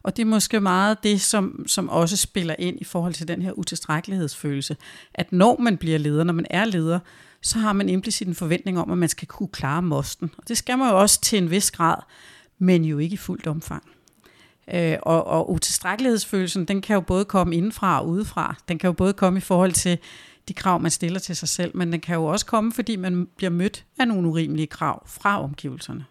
Og 0.03 0.17
det 0.17 0.23
er 0.23 0.27
måske 0.27 0.61
meget 0.61 1.03
det, 1.03 1.21
som, 1.21 1.65
som 1.67 1.89
også 1.89 2.17
spiller 2.17 2.55
ind 2.59 2.81
i 2.81 2.85
forhold 2.85 3.15
til 3.15 3.29
den 3.29 3.43
her 3.43 3.53
utilstrækkelighedsfølelse. 3.53 4.77
At 5.15 5.33
når 5.33 5.61
man 5.61 5.77
bliver 5.77 5.99
leder, 5.99 6.25
når 6.25 6.33
man 6.33 6.47
er 6.51 6.65
leder, 6.65 6.99
så 7.43 7.59
har 7.59 7.73
man 7.73 7.89
implicit 7.89 8.29
en 8.29 8.35
forventning 8.35 8.79
om, 8.79 8.91
at 8.91 8.99
man 8.99 9.09
skal 9.09 9.29
kunne 9.29 9.49
klare 9.49 9.83
mosten. 9.83 10.31
Og 10.39 10.49
det 10.49 10.59
skal 10.59 10.79
man 10.79 10.91
jo 10.91 11.01
også 11.01 11.21
til 11.21 11.39
en 11.39 11.51
vis 11.51 11.71
grad, 11.71 11.97
men 12.59 12.85
jo 12.85 12.99
ikke 12.99 13.15
i 13.15 13.17
fuldt 13.17 13.47
omfang. 13.47 13.83
Øh, 14.75 14.97
og, 15.03 15.27
og 15.27 15.51
utilstrækkelighedsfølelsen, 15.51 16.65
den 16.65 16.83
kan 16.83 16.95
jo 16.95 17.01
både 17.01 17.25
komme 17.25 17.57
indenfra 17.57 18.01
og 18.01 18.09
udefra. 18.09 18.57
Den 18.69 18.79
kan 18.79 18.89
jo 18.89 18.93
både 18.93 19.13
komme 19.13 19.37
i 19.37 19.41
forhold 19.41 19.73
til 19.73 19.99
de 20.49 20.55
krav, 20.55 20.81
man 20.81 20.91
stiller 20.91 21.19
til 21.19 21.37
sig 21.37 21.49
selv, 21.49 21.77
men 21.77 21.93
den 21.93 22.01
kan 22.01 22.15
jo 22.15 22.25
også 22.25 22.47
komme, 22.47 22.73
fordi 22.73 22.97
man 22.97 23.29
bliver 23.37 23.51
mødt 23.51 23.85
af 23.99 24.09
nogle 24.09 24.29
urimelige 24.29 24.67
krav 24.67 25.03
fra 25.07 25.43
omgivelserne. 25.43 26.05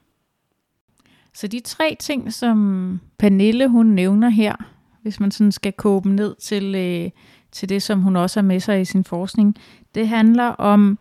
Så 1.33 1.47
de 1.47 1.59
tre 1.59 1.97
ting, 1.99 2.33
som 2.33 2.99
Pernille 3.19 3.67
hun 3.67 3.85
nævner 3.85 4.29
her, 4.29 4.55
hvis 5.01 5.19
man 5.19 5.31
sådan 5.31 5.51
skal 5.51 5.73
kåbe 5.73 6.09
ned 6.09 6.35
til, 6.35 6.75
øh, 6.75 7.09
til 7.51 7.69
det, 7.69 7.83
som 7.83 8.01
hun 8.01 8.15
også 8.15 8.39
har 8.39 8.47
med 8.47 8.59
sig 8.59 8.81
i 8.81 8.85
sin 8.85 9.03
forskning, 9.03 9.55
det 9.95 10.07
handler 10.07 10.45
om 10.45 10.99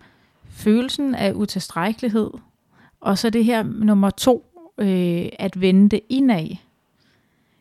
følelsen 0.48 1.14
af 1.14 1.32
utilstrækkelighed, 1.32 2.30
og 3.00 3.18
så 3.18 3.30
det 3.30 3.44
her 3.44 3.62
nummer 3.62 4.10
to, 4.10 4.44
øh, 4.78 5.28
at 5.38 5.60
vende 5.60 5.88
det 5.88 6.00
indad 6.08 6.56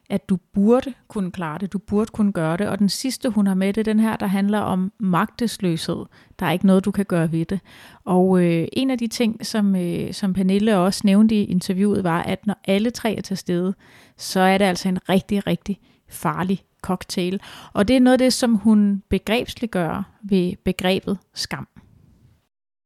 at 0.09 0.29
du 0.29 0.37
burde 0.53 0.93
kunne 1.07 1.31
klare 1.31 1.57
det, 1.57 1.73
du 1.73 1.77
burde 1.77 2.11
kunne 2.11 2.31
gøre 2.31 2.57
det. 2.57 2.69
Og 2.69 2.79
den 2.79 2.89
sidste, 2.89 3.29
hun 3.29 3.47
har 3.47 3.53
med, 3.53 3.73
det 3.73 3.81
er 3.81 3.93
den 3.93 3.99
her, 3.99 4.15
der 4.15 4.27
handler 4.27 4.59
om 4.59 4.91
magtesløshed. 4.99 6.05
Der 6.39 6.45
er 6.45 6.51
ikke 6.51 6.67
noget, 6.67 6.85
du 6.85 6.91
kan 6.91 7.05
gøre 7.05 7.31
ved 7.31 7.45
det. 7.45 7.59
Og 8.05 8.43
øh, 8.43 8.67
en 8.73 8.91
af 8.91 8.97
de 8.97 9.07
ting, 9.07 9.45
som, 9.45 9.75
øh, 9.75 10.13
som 10.13 10.33
Pernille 10.33 10.77
også 10.77 11.01
nævnte 11.03 11.35
i 11.35 11.43
interviewet, 11.43 12.03
var, 12.03 12.23
at 12.23 12.47
når 12.47 12.55
alle 12.67 12.91
tre 12.91 13.15
er 13.15 13.21
til 13.21 13.37
stede, 13.37 13.73
så 14.17 14.39
er 14.39 14.57
det 14.57 14.65
altså 14.65 14.89
en 14.89 15.09
rigtig, 15.09 15.47
rigtig 15.47 15.79
farlig 16.09 16.63
cocktail. 16.81 17.41
Og 17.73 17.87
det 17.87 17.95
er 17.95 17.99
noget 17.99 18.13
af 18.13 18.19
det, 18.19 18.33
som 18.33 18.55
hun 18.55 19.03
begrebsliggør 19.09 20.11
ved 20.23 20.55
begrebet 20.65 21.17
skam. 21.33 21.67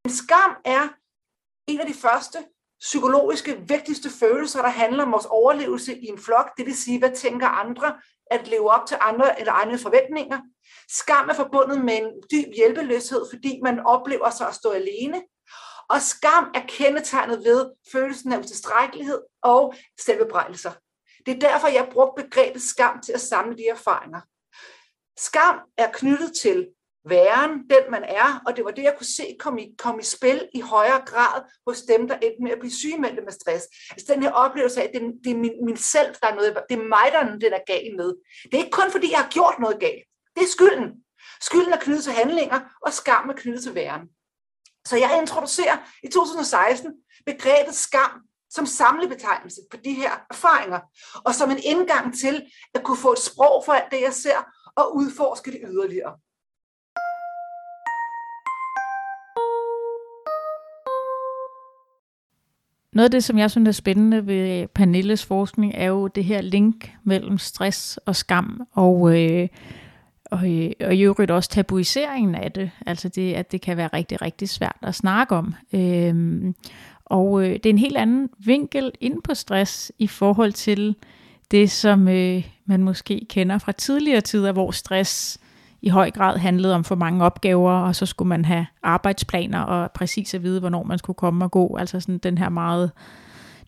Skam 0.08 0.56
er 0.66 0.88
en 1.68 1.80
af 1.80 1.88
de 1.88 1.94
første 1.94 2.38
psykologiske 2.84 3.62
vigtigste 3.68 4.10
følelser, 4.10 4.62
der 4.62 4.70
handler 4.70 5.04
om 5.04 5.12
vores 5.12 5.26
overlevelse 5.26 5.98
i 5.98 6.06
en 6.06 6.20
flok, 6.20 6.58
det 6.58 6.66
vil 6.66 6.78
sige, 6.78 7.00
hvad 7.00 7.16
tænker 7.16 7.48
andre, 7.48 7.96
at 8.32 8.48
leve 8.48 8.72
op 8.72 8.88
til 8.88 8.98
andre 9.02 9.40
eller 9.40 9.54
egne 9.54 9.78
forventninger. 9.78 10.40
Skam 10.90 11.30
er 11.30 11.34
forbundet 11.34 11.86
med 11.86 11.94
en 11.94 12.12
dyb 12.32 12.54
hjælpeløshed, 12.56 13.26
fordi 13.34 13.60
man 13.64 13.80
oplever 13.80 14.30
sig 14.30 14.48
at 14.48 14.56
stå 14.56 14.70
alene. 14.72 15.22
Og 15.90 16.02
skam 16.02 16.52
er 16.56 16.62
kendetegnet 16.68 17.40
ved 17.44 17.72
følelsen 17.92 18.34
af 18.34 18.38
utilstrækkelighed 18.38 19.22
og 19.44 19.74
selvbebrejdelser. 20.06 20.72
Det 21.26 21.36
er 21.36 21.40
derfor, 21.40 21.68
jeg 21.68 21.90
brugte 21.92 22.24
begrebet 22.24 22.62
skam 22.62 23.02
til 23.02 23.12
at 23.12 23.22
samle 23.22 23.58
de 23.58 23.68
erfaringer. 23.68 24.22
Skam 25.18 25.60
er 25.78 25.92
knyttet 25.92 26.32
til 26.42 26.68
væren, 27.10 27.52
den 27.52 27.92
man 27.92 28.04
er, 28.04 28.42
og 28.48 28.58
det 28.58 28.66
var 28.66 28.72
det, 28.72 28.84
jeg 28.84 28.96
kunne 28.98 29.16
se 29.18 29.36
komme 29.40 29.64
i, 29.64 29.76
kom 29.78 30.00
i 30.00 30.04
spil 30.04 30.50
i 30.54 30.60
højere 30.60 31.02
grad 31.06 31.42
hos 31.68 31.82
dem, 31.82 32.08
der 32.08 32.16
endte 32.16 32.44
med 32.44 32.52
at 32.52 32.60
blive 32.60 32.72
sygemeldte 32.72 33.22
med 33.22 33.32
stress. 33.32 33.66
Altså 33.92 34.14
den 34.14 34.24
her 34.24 34.32
oplevelse 34.32 34.82
af, 34.82 34.86
at 34.86 34.92
det, 34.94 35.14
det 35.24 35.32
er 35.32 35.38
min, 35.38 35.66
min 35.66 35.78
selv, 35.78 36.16
der 36.22 36.28
er 36.28 36.36
noget, 36.36 36.58
det 36.70 36.80
er 36.80 36.84
mig, 36.84 37.08
der 37.12 37.20
er 37.20 37.38
den 37.38 37.54
er 37.54 37.66
gal 37.68 37.96
med. 37.96 38.14
Det 38.44 38.54
er 38.54 38.58
ikke 38.58 38.78
kun 38.82 38.92
fordi, 38.92 39.12
jeg 39.12 39.20
har 39.20 39.30
gjort 39.30 39.60
noget 39.60 39.80
galt. 39.80 40.04
Det 40.36 40.44
er 40.44 40.48
skylden. 40.48 40.90
Skylden 41.42 41.74
er 41.74 41.80
knyttet 41.80 42.04
til 42.04 42.14
handlinger, 42.14 42.60
og 42.86 42.94
skam 42.94 43.30
er 43.30 43.34
knyttet 43.34 43.64
til 43.64 43.76
væren. 43.76 44.02
Så 44.88 44.98
jeg 44.98 45.20
introducerer 45.22 45.78
i 46.04 46.08
2016 46.08 46.94
begrebet 47.26 47.76
skam 47.76 48.22
som 48.50 48.66
samlebetegnelse 48.66 49.62
på 49.72 49.78
de 49.78 49.94
her 49.94 50.12
erfaringer, 50.30 50.80
og 51.26 51.36
som 51.36 51.52
en 51.52 51.60
indgang 51.64 52.20
til 52.20 52.52
at 52.74 52.84
kunne 52.84 52.98
få 52.98 53.12
et 53.12 53.20
sprog 53.20 53.66
for 53.66 53.74
alt 53.74 53.92
det, 53.92 54.02
jeg 54.02 54.14
ser, 54.14 54.40
og 54.76 54.96
udforske 54.96 55.52
det 55.52 55.60
yderligere. 55.64 56.18
Noget 62.94 63.06
af 63.06 63.12
det, 63.12 63.24
som 63.24 63.38
jeg 63.38 63.52
synes 63.52 63.68
er 63.68 63.72
spændende 63.72 64.28
ved 64.28 64.68
Pernilles 64.68 65.26
forskning, 65.26 65.74
er 65.76 65.86
jo 65.86 66.08
det 66.08 66.24
her 66.24 66.42
link 66.42 66.92
mellem 67.04 67.38
stress 67.38 68.00
og 68.06 68.16
skam, 68.16 68.68
og, 68.72 69.22
øh, 69.22 69.48
og, 70.26 70.52
øh, 70.52 70.72
og 70.82 70.96
i 70.96 71.02
øvrigt 71.02 71.32
også 71.32 71.50
tabuiseringen 71.50 72.36
af 72.36 72.52
det, 72.52 72.72
altså 72.86 73.10
det, 73.10 73.34
at 73.34 73.52
det 73.52 73.62
kan 73.62 73.78
være 73.78 73.90
rigtig, 73.94 74.22
rigtig 74.22 74.50
svært 74.50 74.78
at 74.82 74.96
snakke 74.96 75.36
om. 75.36 75.56
Øh, 75.74 76.54
og 77.06 77.42
øh, 77.44 77.54
det 77.54 77.66
er 77.66 77.70
en 77.70 77.78
helt 77.78 77.98
anden 77.98 78.30
vinkel 78.40 78.92
ind 79.02 79.22
på 79.24 79.34
stress 79.34 79.92
i 80.00 80.08
forhold 80.08 80.52
til 80.52 80.96
det, 81.52 81.72
som 81.72 82.08
øh, 82.08 82.48
man 82.66 82.84
måske 82.84 83.26
kender 83.30 83.58
fra 83.58 83.72
tidligere 83.72 84.22
tider, 84.22 84.52
hvor 84.52 84.72
stress 84.72 85.40
i 85.84 85.90
høj 85.90 86.12
grad 86.12 86.38
handlede 86.38 86.76
om 86.76 86.84
for 86.84 86.96
mange 86.96 87.26
opgaver, 87.26 87.72
og 87.72 87.96
så 87.96 88.06
skulle 88.06 88.30
man 88.30 88.46
have 88.46 88.66
arbejdsplaner 88.84 89.60
og 89.60 89.92
præcis 89.92 90.34
at 90.34 90.44
vide, 90.44 90.60
hvornår 90.60 90.84
man 90.84 90.98
skulle 90.98 91.16
komme 91.16 91.46
og 91.46 91.52
gå. 91.52 91.76
Altså 91.78 92.00
sådan 92.00 92.18
den 92.18 92.38
her 92.38 92.50
meget 92.50 92.92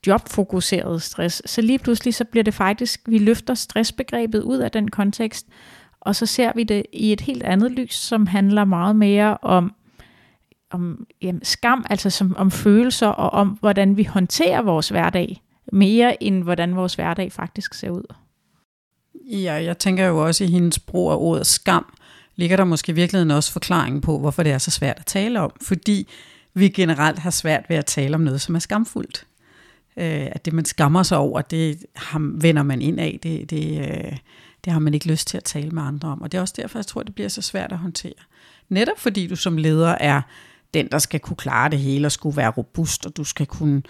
jobfokuserede 0.08 1.00
stress. 1.00 1.42
Så 1.46 1.62
lige 1.62 1.80
pludselig 1.80 2.14
så 2.14 2.24
bliver 2.26 2.44
det 2.44 2.54
faktisk, 2.54 3.02
vi 3.06 3.18
løfter 3.18 3.54
stressbegrebet 3.54 4.42
ud 4.42 4.58
af 4.58 4.72
den 4.72 4.92
kontekst, 4.92 5.48
og 6.00 6.16
så 6.16 6.26
ser 6.26 6.52
vi 6.56 6.64
det 6.64 6.84
i 6.94 7.14
et 7.14 7.22
helt 7.22 7.44
andet 7.44 7.72
lys, 7.72 7.96
som 7.96 8.28
handler 8.28 8.66
meget 8.66 8.96
mere 8.96 9.38
om, 9.42 9.74
om 10.72 11.06
jamen, 11.22 11.44
skam, 11.44 11.86
altså 11.90 12.10
som, 12.10 12.36
om 12.38 12.52
følelser 12.52 13.08
og 13.08 13.30
om, 13.30 13.48
hvordan 13.48 13.98
vi 13.98 14.04
håndterer 14.04 14.62
vores 14.62 14.90
hverdag, 14.90 15.42
mere 15.72 16.24
end 16.24 16.44
hvordan 16.44 16.76
vores 16.76 16.96
hverdag 16.96 17.32
faktisk 17.32 17.74
ser 17.74 17.90
ud. 17.90 18.14
Ja, 19.32 19.54
jeg 19.54 19.78
tænker 19.78 20.06
jo 20.06 20.26
også 20.26 20.44
i 20.44 20.48
hendes 20.48 20.80
brug 20.80 21.12
af 21.12 21.16
ordet 21.16 21.48
skam, 21.48 21.86
ligger 22.36 22.58
der 22.58 22.64
måske 22.64 22.92
i 22.92 22.96
virkeligheden 22.96 23.32
også 23.32 23.52
forklaringen 23.52 24.02
på, 24.02 24.20
hvorfor 24.20 24.44
det 24.44 24.52
er 24.52 24.58
så 24.58 24.72
svært 24.72 25.00
at 25.00 25.06
tale 25.06 25.42
om. 25.42 25.52
Fordi 25.62 26.10
vi 26.54 26.70
generelt 26.70 27.20
har 27.20 27.30
svært 27.30 27.66
ved 27.70 27.78
at 27.78 27.86
tale 27.86 28.16
om 28.16 28.22
noget, 28.22 28.42
som 28.42 28.56
er 28.56 28.60
skamfuldt. 28.60 29.28
Øh, 29.98 30.28
at 30.32 30.46
det, 30.46 30.54
man 30.54 30.66
skammer 30.66 31.04
sig 31.04 31.18
over, 31.18 31.42
det 31.42 31.86
ham, 31.96 32.44
vender 32.44 32.64
man 32.64 32.82
ind 32.82 33.00
af. 33.00 33.20
Det, 33.24 33.50
det, 33.50 33.80
øh, 33.80 34.18
det 34.66 34.74
har 34.74 34.80
man 34.80 34.94
ikke 34.94 35.08
lyst 35.08 35.28
til 35.28 35.38
at 35.38 35.44
tale 35.44 35.70
med 35.70 35.84
andre 35.84 36.10
om. 36.10 36.22
Og 36.22 36.32
det 36.32 36.38
er 36.38 36.42
også 36.42 36.54
derfor, 36.58 36.80
jeg 36.80 36.86
tror, 36.86 37.04
det 37.04 37.16
bliver 37.16 37.30
så 37.30 37.42
svært 37.42 37.72
at 37.72 37.78
håndtere. 37.78 38.14
Netop 38.70 39.00
fordi 39.00 39.28
du 39.28 39.36
som 39.36 39.58
leder 39.58 39.96
er 40.00 40.22
den, 40.74 40.88
der 40.92 40.98
skal 40.98 41.20
kunne 41.20 41.38
klare 41.38 41.70
det 41.70 41.80
hele 41.80 42.08
og 42.08 42.12
skulle 42.12 42.38
være 42.38 42.50
robust, 42.50 43.06
og 43.06 43.18
du 43.18 43.24
skal 43.24 43.46
kunne 43.46 43.82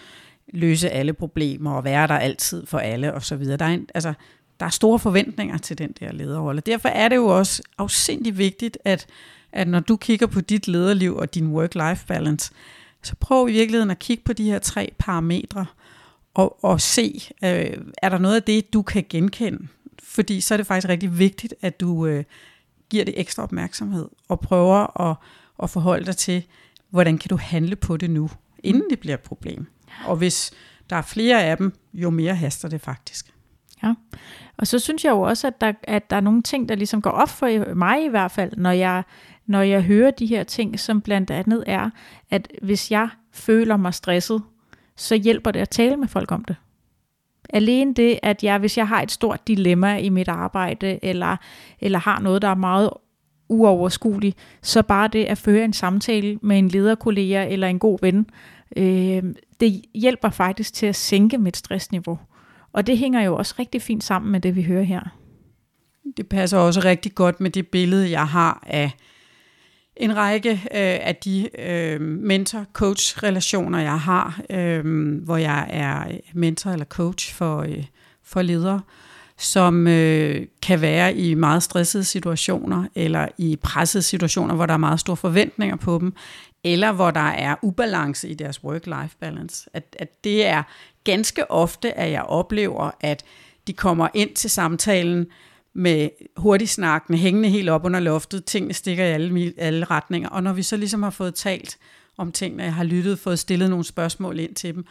løse 0.53 0.89
alle 0.89 1.13
problemer 1.13 1.71
og 1.71 1.83
være 1.83 2.07
der 2.07 2.17
altid 2.17 2.65
for 2.65 2.77
alle 2.77 3.13
osv. 3.13 3.43
Der 3.43 3.65
er 3.65 3.69
en, 3.69 3.87
altså, 3.93 4.13
der 4.59 4.65
er 4.65 4.69
store 4.69 4.99
forventninger 4.99 5.57
til 5.57 5.77
den 5.77 5.93
der 5.99 6.11
lederrolle. 6.11 6.61
Derfor 6.61 6.89
er 6.89 7.09
det 7.09 7.15
jo 7.15 7.27
også 7.27 7.61
afsindig 7.77 8.37
vigtigt, 8.37 8.77
at, 8.85 9.07
at 9.51 9.67
når 9.67 9.79
du 9.79 9.97
kigger 9.97 10.27
på 10.27 10.41
dit 10.41 10.67
lederliv 10.67 11.15
og 11.15 11.35
din 11.35 11.55
work-life 11.55 12.05
balance, 12.07 12.51
så 13.03 13.15
prøv 13.19 13.49
i 13.49 13.51
virkeligheden 13.51 13.91
at 13.91 13.99
kigge 13.99 14.23
på 14.23 14.33
de 14.33 14.43
her 14.43 14.59
tre 14.59 14.93
parametre 14.99 15.65
og, 16.33 16.63
og 16.63 16.81
se, 16.81 17.21
øh, 17.43 17.77
er 17.97 18.09
der 18.09 18.17
noget 18.17 18.35
af 18.35 18.43
det, 18.43 18.73
du 18.73 18.81
kan 18.81 19.05
genkende? 19.09 19.67
Fordi 20.03 20.41
så 20.41 20.55
er 20.55 20.57
det 20.57 20.67
faktisk 20.67 20.89
rigtig 20.89 21.19
vigtigt, 21.19 21.53
at 21.61 21.79
du 21.79 22.05
øh, 22.05 22.23
giver 22.89 23.05
det 23.05 23.19
ekstra 23.19 23.43
opmærksomhed 23.43 24.07
og 24.29 24.39
prøver 24.39 25.01
at, 25.09 25.17
at 25.63 25.69
forholde 25.69 26.05
dig 26.05 26.17
til, 26.17 26.43
hvordan 26.89 27.17
kan 27.17 27.29
du 27.29 27.37
handle 27.37 27.75
på 27.75 27.97
det 27.97 28.09
nu, 28.09 28.29
inden 28.63 28.89
det 28.89 28.99
bliver 28.99 29.13
et 29.13 29.21
problem. 29.21 29.65
Og 30.05 30.15
hvis 30.15 30.51
der 30.89 30.95
er 30.95 31.01
flere 31.01 31.43
af 31.43 31.57
dem, 31.57 31.73
jo 31.93 32.09
mere 32.09 32.35
haster 32.35 32.67
det 32.67 32.81
faktisk. 32.81 33.34
Ja, 33.85 33.93
og 34.57 34.67
så 34.67 34.79
synes 34.79 35.05
jeg 35.05 35.11
jo 35.11 35.21
også, 35.21 35.47
at 35.47 35.61
der, 35.61 35.73
at 35.83 36.09
der 36.09 36.15
er 36.15 36.21
nogle 36.21 36.41
ting, 36.41 36.69
der 36.69 36.75
ligesom 36.75 37.01
går 37.01 37.09
op 37.09 37.29
for 37.29 37.75
mig 37.75 38.05
i 38.05 38.07
hvert 38.07 38.31
fald, 38.31 38.57
når 38.57 38.71
jeg, 38.71 39.03
når 39.45 39.61
jeg 39.61 39.83
hører 39.83 40.11
de 40.11 40.25
her 40.25 40.43
ting, 40.43 40.79
som 40.79 41.01
blandt 41.01 41.31
andet 41.31 41.63
er, 41.67 41.89
at 42.31 42.51
hvis 42.61 42.91
jeg 42.91 43.09
føler 43.31 43.77
mig 43.77 43.93
stresset, 43.93 44.41
så 44.95 45.15
hjælper 45.15 45.51
det 45.51 45.59
at 45.59 45.69
tale 45.69 45.97
med 45.97 46.07
folk 46.07 46.31
om 46.31 46.45
det. 46.45 46.55
Alene 47.49 47.93
det, 47.93 48.19
at 48.23 48.43
jeg, 48.43 48.57
hvis 48.59 48.77
jeg 48.77 48.87
har 48.87 49.01
et 49.01 49.11
stort 49.11 49.47
dilemma 49.47 49.97
i 49.97 50.09
mit 50.09 50.27
arbejde, 50.27 50.99
eller, 51.05 51.37
eller 51.79 51.99
har 51.99 52.19
noget, 52.19 52.41
der 52.41 52.47
er 52.47 52.55
meget 52.55 52.89
uoverskueligt, 53.49 54.37
så 54.61 54.83
bare 54.83 55.07
det 55.07 55.25
at 55.25 55.37
føre 55.37 55.65
en 55.65 55.73
samtale 55.73 56.39
med 56.41 56.59
en 56.59 56.67
lederkollega 56.67 57.47
eller 57.47 57.67
en 57.67 57.79
god 57.79 57.97
ven, 58.01 58.29
øh, 58.77 59.23
det 59.59 59.81
hjælper 59.93 60.29
faktisk 60.29 60.73
til 60.73 60.85
at 60.85 60.95
sænke 60.95 61.37
mit 61.37 61.57
stressniveau. 61.57 62.19
Og 62.75 62.87
det 62.87 62.97
hænger 62.97 63.21
jo 63.21 63.35
også 63.35 63.55
rigtig 63.59 63.81
fint 63.81 64.03
sammen 64.03 64.31
med 64.31 64.39
det, 64.39 64.55
vi 64.55 64.63
hører 64.63 64.83
her. 64.83 65.01
Det 66.17 66.27
passer 66.27 66.57
også 66.57 66.79
rigtig 66.79 67.15
godt 67.15 67.39
med 67.39 67.49
det 67.49 67.67
billede, 67.67 68.11
jeg 68.11 68.27
har 68.27 68.63
af 68.67 68.91
en 69.95 70.15
række 70.15 70.51
øh, 70.51 70.59
af 71.07 71.15
de 71.15 71.49
øh, 71.59 72.01
mentor-coach-relationer, 72.01 73.79
jeg 73.79 73.99
har, 73.99 74.41
øh, 74.49 75.15
hvor 75.23 75.37
jeg 75.37 75.67
er 75.69 76.17
mentor 76.33 76.71
eller 76.71 76.85
coach 76.85 77.33
for, 77.33 77.61
øh, 77.61 77.85
for 78.23 78.41
ledere, 78.41 78.81
som 79.37 79.87
øh, 79.87 80.47
kan 80.61 80.81
være 80.81 81.15
i 81.15 81.33
meget 81.33 81.63
stressede 81.63 82.03
situationer, 82.03 82.87
eller 82.95 83.27
i 83.37 83.55
pressede 83.55 84.01
situationer, 84.01 84.55
hvor 84.55 84.65
der 84.65 84.73
er 84.73 84.77
meget 84.77 84.99
store 84.99 85.17
forventninger 85.17 85.75
på 85.75 85.97
dem, 86.01 86.13
eller 86.63 86.91
hvor 86.91 87.11
der 87.11 87.19
er 87.29 87.55
ubalance 87.61 88.29
i 88.29 88.33
deres 88.33 88.63
work-life 88.63 89.17
balance. 89.19 89.69
At, 89.73 89.95
at 89.99 90.23
det 90.23 90.45
er 90.45 90.63
ganske 91.05 91.51
ofte, 91.51 91.97
at 91.97 92.11
jeg 92.11 92.21
oplever, 92.21 92.91
at 93.01 93.23
de 93.67 93.73
kommer 93.73 94.07
ind 94.13 94.35
til 94.35 94.49
samtalen 94.49 95.27
med 95.73 96.09
hurtigt 96.37 96.71
snakkende, 96.71 97.19
hængende 97.19 97.49
helt 97.49 97.69
op 97.69 97.85
under 97.85 97.99
loftet, 97.99 98.45
tingene 98.45 98.73
stikker 98.73 99.03
i 99.05 99.11
alle, 99.11 99.53
alle 99.57 99.85
retninger, 99.85 100.29
og 100.29 100.43
når 100.43 100.53
vi 100.53 100.63
så 100.63 100.77
ligesom 100.77 101.03
har 101.03 101.09
fået 101.09 101.35
talt 101.35 101.77
om 102.17 102.31
tingene, 102.31 102.63
jeg 102.63 102.73
har 102.73 102.83
lyttet, 102.83 103.19
fået 103.19 103.39
stillet 103.39 103.69
nogle 103.69 103.85
spørgsmål 103.85 104.39
ind 104.39 104.55
til 104.55 104.75
dem, 104.75 104.85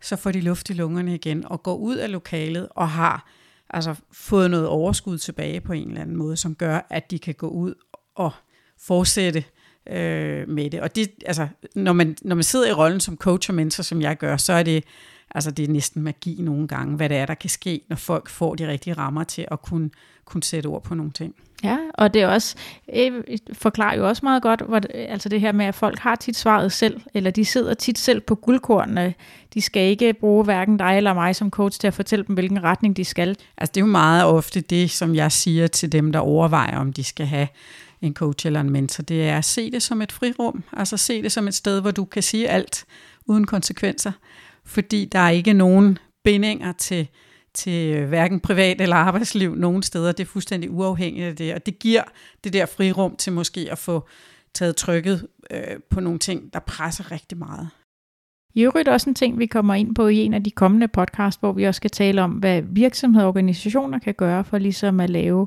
så 0.00 0.16
får 0.16 0.32
de 0.32 0.40
luft 0.40 0.70
i 0.70 0.72
lungerne 0.72 1.14
igen 1.14 1.44
og 1.46 1.62
går 1.62 1.76
ud 1.76 1.96
af 1.96 2.12
lokalet 2.12 2.68
og 2.70 2.88
har 2.88 3.28
altså 3.70 3.94
fået 4.12 4.50
noget 4.50 4.66
overskud 4.66 5.18
tilbage 5.18 5.60
på 5.60 5.72
en 5.72 5.88
eller 5.88 6.00
anden 6.00 6.16
måde, 6.16 6.36
som 6.36 6.54
gør, 6.54 6.86
at 6.90 7.10
de 7.10 7.18
kan 7.18 7.34
gå 7.34 7.48
ud 7.48 7.74
og 8.14 8.30
fortsætte 8.80 9.44
øh, 9.90 10.48
med 10.48 10.70
det. 10.70 10.80
Og 10.80 10.96
det, 10.96 11.10
altså, 11.26 11.48
når, 11.74 11.92
man, 11.92 12.16
når 12.22 12.34
man 12.34 12.44
sidder 12.44 12.68
i 12.68 12.72
rollen 12.72 13.00
som 13.00 13.16
coach 13.16 13.50
og 13.50 13.54
mentor, 13.54 13.82
som 13.82 14.02
jeg 14.02 14.18
gør, 14.18 14.36
så 14.36 14.52
er 14.52 14.62
det 14.62 14.84
Altså 15.30 15.50
det 15.50 15.64
er 15.64 15.72
næsten 15.72 16.02
magi 16.02 16.36
nogle 16.40 16.68
gange, 16.68 16.96
hvad 16.96 17.08
det 17.08 17.16
er, 17.16 17.26
der 17.26 17.34
kan 17.34 17.50
ske, 17.50 17.80
når 17.88 17.96
folk 17.96 18.28
får 18.28 18.54
de 18.54 18.68
rigtige 18.68 18.94
rammer 18.94 19.24
til 19.24 19.46
at 19.50 19.62
kunne, 19.62 19.90
kunne 20.24 20.42
sætte 20.42 20.66
ord 20.66 20.82
på 20.82 20.94
nogle 20.94 21.12
ting. 21.12 21.34
Ja, 21.64 21.78
og 21.94 22.14
det 22.14 22.22
er 22.22 22.26
også, 22.26 22.56
øh, 22.94 23.12
forklarer 23.52 23.96
jo 23.96 24.08
også 24.08 24.20
meget 24.22 24.42
godt, 24.42 24.60
hvor, 24.60 24.80
altså 24.94 25.28
det 25.28 25.40
her 25.40 25.52
med, 25.52 25.66
at 25.66 25.74
folk 25.74 25.98
har 25.98 26.16
tit 26.16 26.36
svaret 26.36 26.72
selv, 26.72 27.00
eller 27.14 27.30
de 27.30 27.44
sidder 27.44 27.74
tit 27.74 27.98
selv 27.98 28.20
på 28.20 28.34
guldkornene. 28.34 29.14
De 29.54 29.60
skal 29.60 29.82
ikke 29.82 30.12
bruge 30.12 30.44
hverken 30.44 30.76
dig 30.76 30.96
eller 30.96 31.14
mig 31.14 31.36
som 31.36 31.50
coach 31.50 31.80
til 31.80 31.86
at 31.86 31.94
fortælle 31.94 32.24
dem, 32.24 32.34
hvilken 32.34 32.64
retning 32.64 32.96
de 32.96 33.04
skal. 33.04 33.36
Altså 33.56 33.72
det 33.74 33.80
er 33.80 33.84
jo 33.84 33.90
meget 33.90 34.24
ofte 34.24 34.60
det, 34.60 34.90
som 34.90 35.14
jeg 35.14 35.32
siger 35.32 35.66
til 35.66 35.92
dem, 35.92 36.12
der 36.12 36.18
overvejer, 36.18 36.78
om 36.78 36.92
de 36.92 37.04
skal 37.04 37.26
have 37.26 37.48
en 38.02 38.14
coach 38.14 38.46
eller 38.46 38.60
en 38.60 38.70
mentor, 38.70 39.02
det 39.02 39.28
er 39.28 39.38
at 39.38 39.44
se 39.44 39.70
det 39.70 39.82
som 39.82 40.02
et 40.02 40.12
frirum, 40.12 40.64
altså 40.72 40.96
se 40.96 41.22
det 41.22 41.32
som 41.32 41.48
et 41.48 41.54
sted, 41.54 41.80
hvor 41.80 41.90
du 41.90 42.04
kan 42.04 42.22
sige 42.22 42.48
alt 42.48 42.84
uden 43.26 43.46
konsekvenser, 43.46 44.12
fordi 44.68 45.04
der 45.04 45.18
er 45.18 45.30
ikke 45.30 45.52
nogen 45.52 45.98
bindinger 46.24 46.72
til, 46.72 47.08
til 47.54 47.96
øh, 47.96 48.08
hverken 48.08 48.40
privat 48.40 48.80
eller 48.80 48.96
arbejdsliv 48.96 49.54
nogen 49.54 49.82
steder. 49.82 50.12
Det 50.12 50.20
er 50.20 50.28
fuldstændig 50.28 50.70
uafhængigt 50.70 51.26
af 51.26 51.36
det, 51.36 51.54
og 51.54 51.66
det 51.66 51.78
giver 51.78 52.02
det 52.44 52.52
der 52.52 52.66
frirum 52.66 53.16
til 53.16 53.32
måske 53.32 53.68
at 53.70 53.78
få 53.78 54.08
taget 54.54 54.76
trykket 54.76 55.26
øh, 55.50 55.80
på 55.90 56.00
nogle 56.00 56.18
ting, 56.18 56.52
der 56.52 56.58
presser 56.58 57.12
rigtig 57.12 57.38
meget. 57.38 57.68
I 58.54 58.62
øvrigt 58.62 58.88
også 58.88 59.10
en 59.10 59.14
ting, 59.14 59.38
vi 59.38 59.46
kommer 59.46 59.74
ind 59.74 59.94
på 59.94 60.08
i 60.08 60.16
en 60.16 60.34
af 60.34 60.44
de 60.44 60.50
kommende 60.50 60.88
podcast, 60.88 61.40
hvor 61.40 61.52
vi 61.52 61.64
også 61.64 61.76
skal 61.76 61.90
tale 61.90 62.22
om, 62.22 62.30
hvad 62.30 62.62
virksomheder 62.62 63.24
og 63.24 63.28
organisationer 63.28 63.98
kan 63.98 64.14
gøre 64.14 64.44
for 64.44 64.58
ligesom 64.58 65.00
at 65.00 65.10
lave 65.10 65.46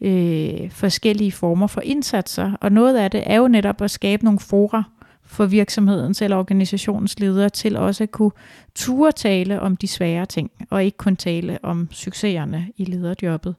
øh, 0.00 0.70
forskellige 0.70 1.32
former 1.32 1.66
for 1.66 1.80
indsatser. 1.80 2.52
Og 2.60 2.72
noget 2.72 2.96
af 2.96 3.10
det 3.10 3.22
er 3.26 3.36
jo 3.36 3.48
netop 3.48 3.82
at 3.82 3.90
skabe 3.90 4.24
nogle 4.24 4.40
fora 4.40 4.82
for 5.30 5.46
virksomhedens 5.46 6.22
eller 6.22 6.36
organisationens 6.36 7.18
ledere 7.18 7.48
til 7.48 7.76
også 7.76 8.02
at 8.02 8.10
kunne 8.10 8.30
ture 8.74 9.12
tale 9.12 9.60
om 9.60 9.76
de 9.76 9.88
svære 9.88 10.26
ting, 10.26 10.50
og 10.70 10.84
ikke 10.84 10.96
kun 10.96 11.16
tale 11.16 11.58
om 11.62 11.88
succeserne 11.92 12.72
i 12.76 12.84
lederjobbet. 12.84 13.54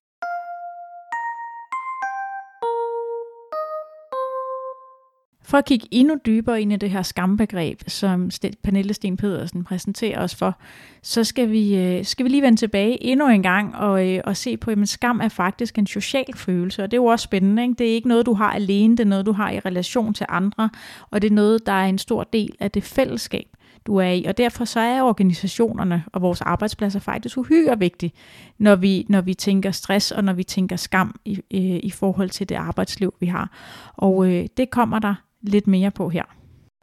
For 5.52 5.58
at 5.58 5.66
kigge 5.66 5.88
endnu 5.92 6.16
dybere 6.26 6.62
ind 6.62 6.74
i 6.74 6.76
det 6.76 6.90
her 6.90 7.02
skambegreb, 7.02 7.82
som 7.88 8.30
Pernille 8.64 8.94
Sten 8.94 9.18
Pedersen 9.18 9.64
præsenterer 9.64 10.24
os 10.24 10.36
for, 10.36 10.58
så 11.02 11.24
skal 11.24 11.52
vi, 11.52 11.78
øh, 11.78 12.06
skal 12.06 12.24
vi 12.24 12.30
lige 12.30 12.42
vende 12.42 12.58
tilbage 12.58 13.04
endnu 13.04 13.28
en 13.28 13.44
gang 13.44 13.76
og, 13.76 14.08
øh, 14.08 14.22
og 14.24 14.38
se 14.38 14.58
på, 14.58 14.72
at 14.72 14.90
skam 14.90 15.20
er 15.20 15.30
faktisk 15.30 15.78
en 15.78 15.88
social 15.88 16.36
følelse, 16.36 16.84
og 16.84 16.92
det 16.92 16.98
er 16.98 17.02
jo 17.02 17.06
også 17.06 17.24
spændende. 17.24 17.64
Ikke? 17.64 17.74
Det 17.78 17.90
er 17.90 17.94
ikke 17.94 18.08
noget, 18.08 18.26
du 18.26 18.34
har 18.34 18.52
alene, 18.52 18.98
det 18.98 19.04
er 19.04 19.08
noget, 19.08 19.26
du 19.26 19.32
har 19.32 19.52
i 19.52 19.60
relation 19.60 20.14
til 20.14 20.26
andre, 20.30 20.70
og 21.10 21.22
det 21.22 21.32
er 21.32 21.36
noget, 21.36 21.66
der 21.66 21.72
er 21.72 21.86
en 21.86 21.98
stor 21.98 22.24
del 22.24 22.56
af 22.60 22.72
det 22.72 22.84
fællesskab, 22.84 23.48
du 23.88 23.96
er 23.96 24.10
i. 24.10 24.26
Og 24.26 24.38
derfor 24.38 24.66
så 24.66 24.80
er 24.80 25.02
organisationerne 25.02 26.04
og 26.14 26.22
vores 26.22 26.42
arbejdspladser 26.42 27.00
faktisk 27.00 27.38
uhyre 27.38 27.80
vigtige, 27.80 28.12
når 28.58 28.76
vi, 28.76 29.06
når 29.10 29.22
vi 29.22 29.34
tænker 29.34 29.72
stress 29.72 30.12
og 30.12 30.24
når 30.24 30.34
vi 30.34 30.44
tænker 30.44 30.76
skam 30.76 31.20
i, 31.26 31.40
i, 31.50 31.80
i 31.80 31.90
forhold 31.90 32.30
til 32.30 32.50
det 32.50 32.56
arbejdsliv, 32.56 33.14
vi 33.20 33.26
har. 33.26 33.50
Og 33.94 34.28
øh, 34.28 34.46
det 34.58 34.70
kommer 34.70 35.00
der 35.00 35.16
lidt 35.42 35.68
mere 35.68 35.92
på 35.92 36.10
her. 36.10 36.24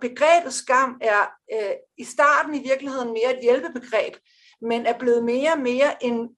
Begrebet 0.00 0.54
skam 0.54 0.98
er 1.00 1.20
øh, 1.52 1.74
i 1.98 2.04
starten 2.04 2.54
i 2.54 2.62
virkeligheden 2.68 3.08
mere 3.08 3.36
et 3.36 3.42
hjælpebegreb, 3.42 4.14
men 4.60 4.86
er 4.86 4.98
blevet 4.98 5.24
mere 5.24 5.52
og 5.52 5.58
mere 5.58 6.04
en, 6.04 6.28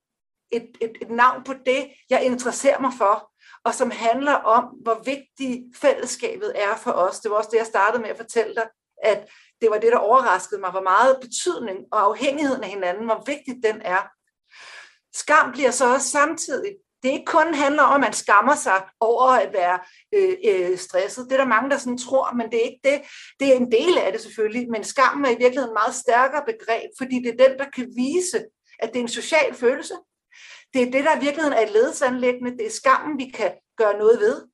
et, 0.52 0.68
et, 0.80 0.92
et 1.02 1.10
navn 1.10 1.44
på 1.44 1.52
det, 1.66 1.90
jeg 2.10 2.24
interesserer 2.24 2.80
mig 2.80 2.92
for, 2.98 3.30
og 3.64 3.74
som 3.74 3.90
handler 3.90 4.32
om, 4.32 4.64
hvor 4.64 5.02
vigtigt 5.04 5.76
fællesskabet 5.76 6.52
er 6.54 6.76
for 6.76 6.90
os. 6.90 7.20
Det 7.20 7.30
var 7.30 7.36
også 7.36 7.50
det, 7.52 7.58
jeg 7.58 7.66
startede 7.66 8.02
med 8.02 8.10
at 8.10 8.16
fortælle 8.16 8.54
dig, 8.54 8.68
at 9.02 9.28
det 9.60 9.70
var 9.70 9.78
det, 9.78 9.92
der 9.92 9.98
overraskede 9.98 10.60
mig, 10.60 10.70
hvor 10.70 10.82
meget 10.82 11.18
betydning 11.20 11.78
og 11.92 12.00
afhængigheden 12.00 12.64
af 12.64 12.70
hinanden, 12.70 13.04
hvor 13.04 13.22
vigtigt 13.26 13.64
den 13.64 13.82
er. 13.82 14.02
Skam 15.14 15.52
bliver 15.52 15.70
så 15.70 15.94
også 15.94 16.08
samtidig 16.08 16.76
det 17.02 17.08
ikke 17.08 17.24
kun 17.24 17.54
handler 17.54 17.82
om, 17.82 17.94
at 17.94 18.00
man 18.00 18.12
skammer 18.12 18.54
sig 18.54 18.82
over 19.00 19.26
at 19.26 19.52
være 19.52 19.78
øh, 20.14 20.36
øh, 20.48 20.78
stresset. 20.78 21.24
Det 21.24 21.32
er 21.32 21.36
der 21.36 21.54
mange, 21.54 21.70
der 21.70 21.78
sådan 21.78 21.98
tror, 21.98 22.34
men 22.34 22.50
det 22.50 22.54
er 22.54 22.70
ikke 22.70 22.80
det. 22.84 23.00
Det 23.40 23.48
er 23.48 23.56
en 23.56 23.72
del 23.72 23.98
af 23.98 24.12
det 24.12 24.20
selvfølgelig, 24.20 24.70
men 24.70 24.84
skammen 24.84 25.24
er 25.24 25.30
i 25.30 25.38
virkeligheden 25.38 25.70
et 25.70 25.80
meget 25.82 25.94
stærkere 25.94 26.42
begreb, 26.46 26.90
fordi 26.98 27.16
det 27.24 27.28
er 27.28 27.48
den, 27.48 27.58
der 27.58 27.66
kan 27.74 27.92
vise, 27.96 28.44
at 28.78 28.88
det 28.88 28.96
er 28.96 29.02
en 29.02 29.08
social 29.08 29.54
følelse. 29.54 29.94
Det 30.74 30.82
er 30.82 30.90
det, 30.90 31.04
der 31.04 31.16
i 31.16 31.20
virkeligheden 31.20 31.58
er 31.58 31.62
et 31.62 31.72
ledelsesanlæggende. 31.72 32.50
Det 32.58 32.66
er 32.66 32.70
skammen, 32.70 33.18
vi 33.18 33.30
kan 33.34 33.52
gøre 33.76 33.98
noget 33.98 34.20
ved. 34.20 34.46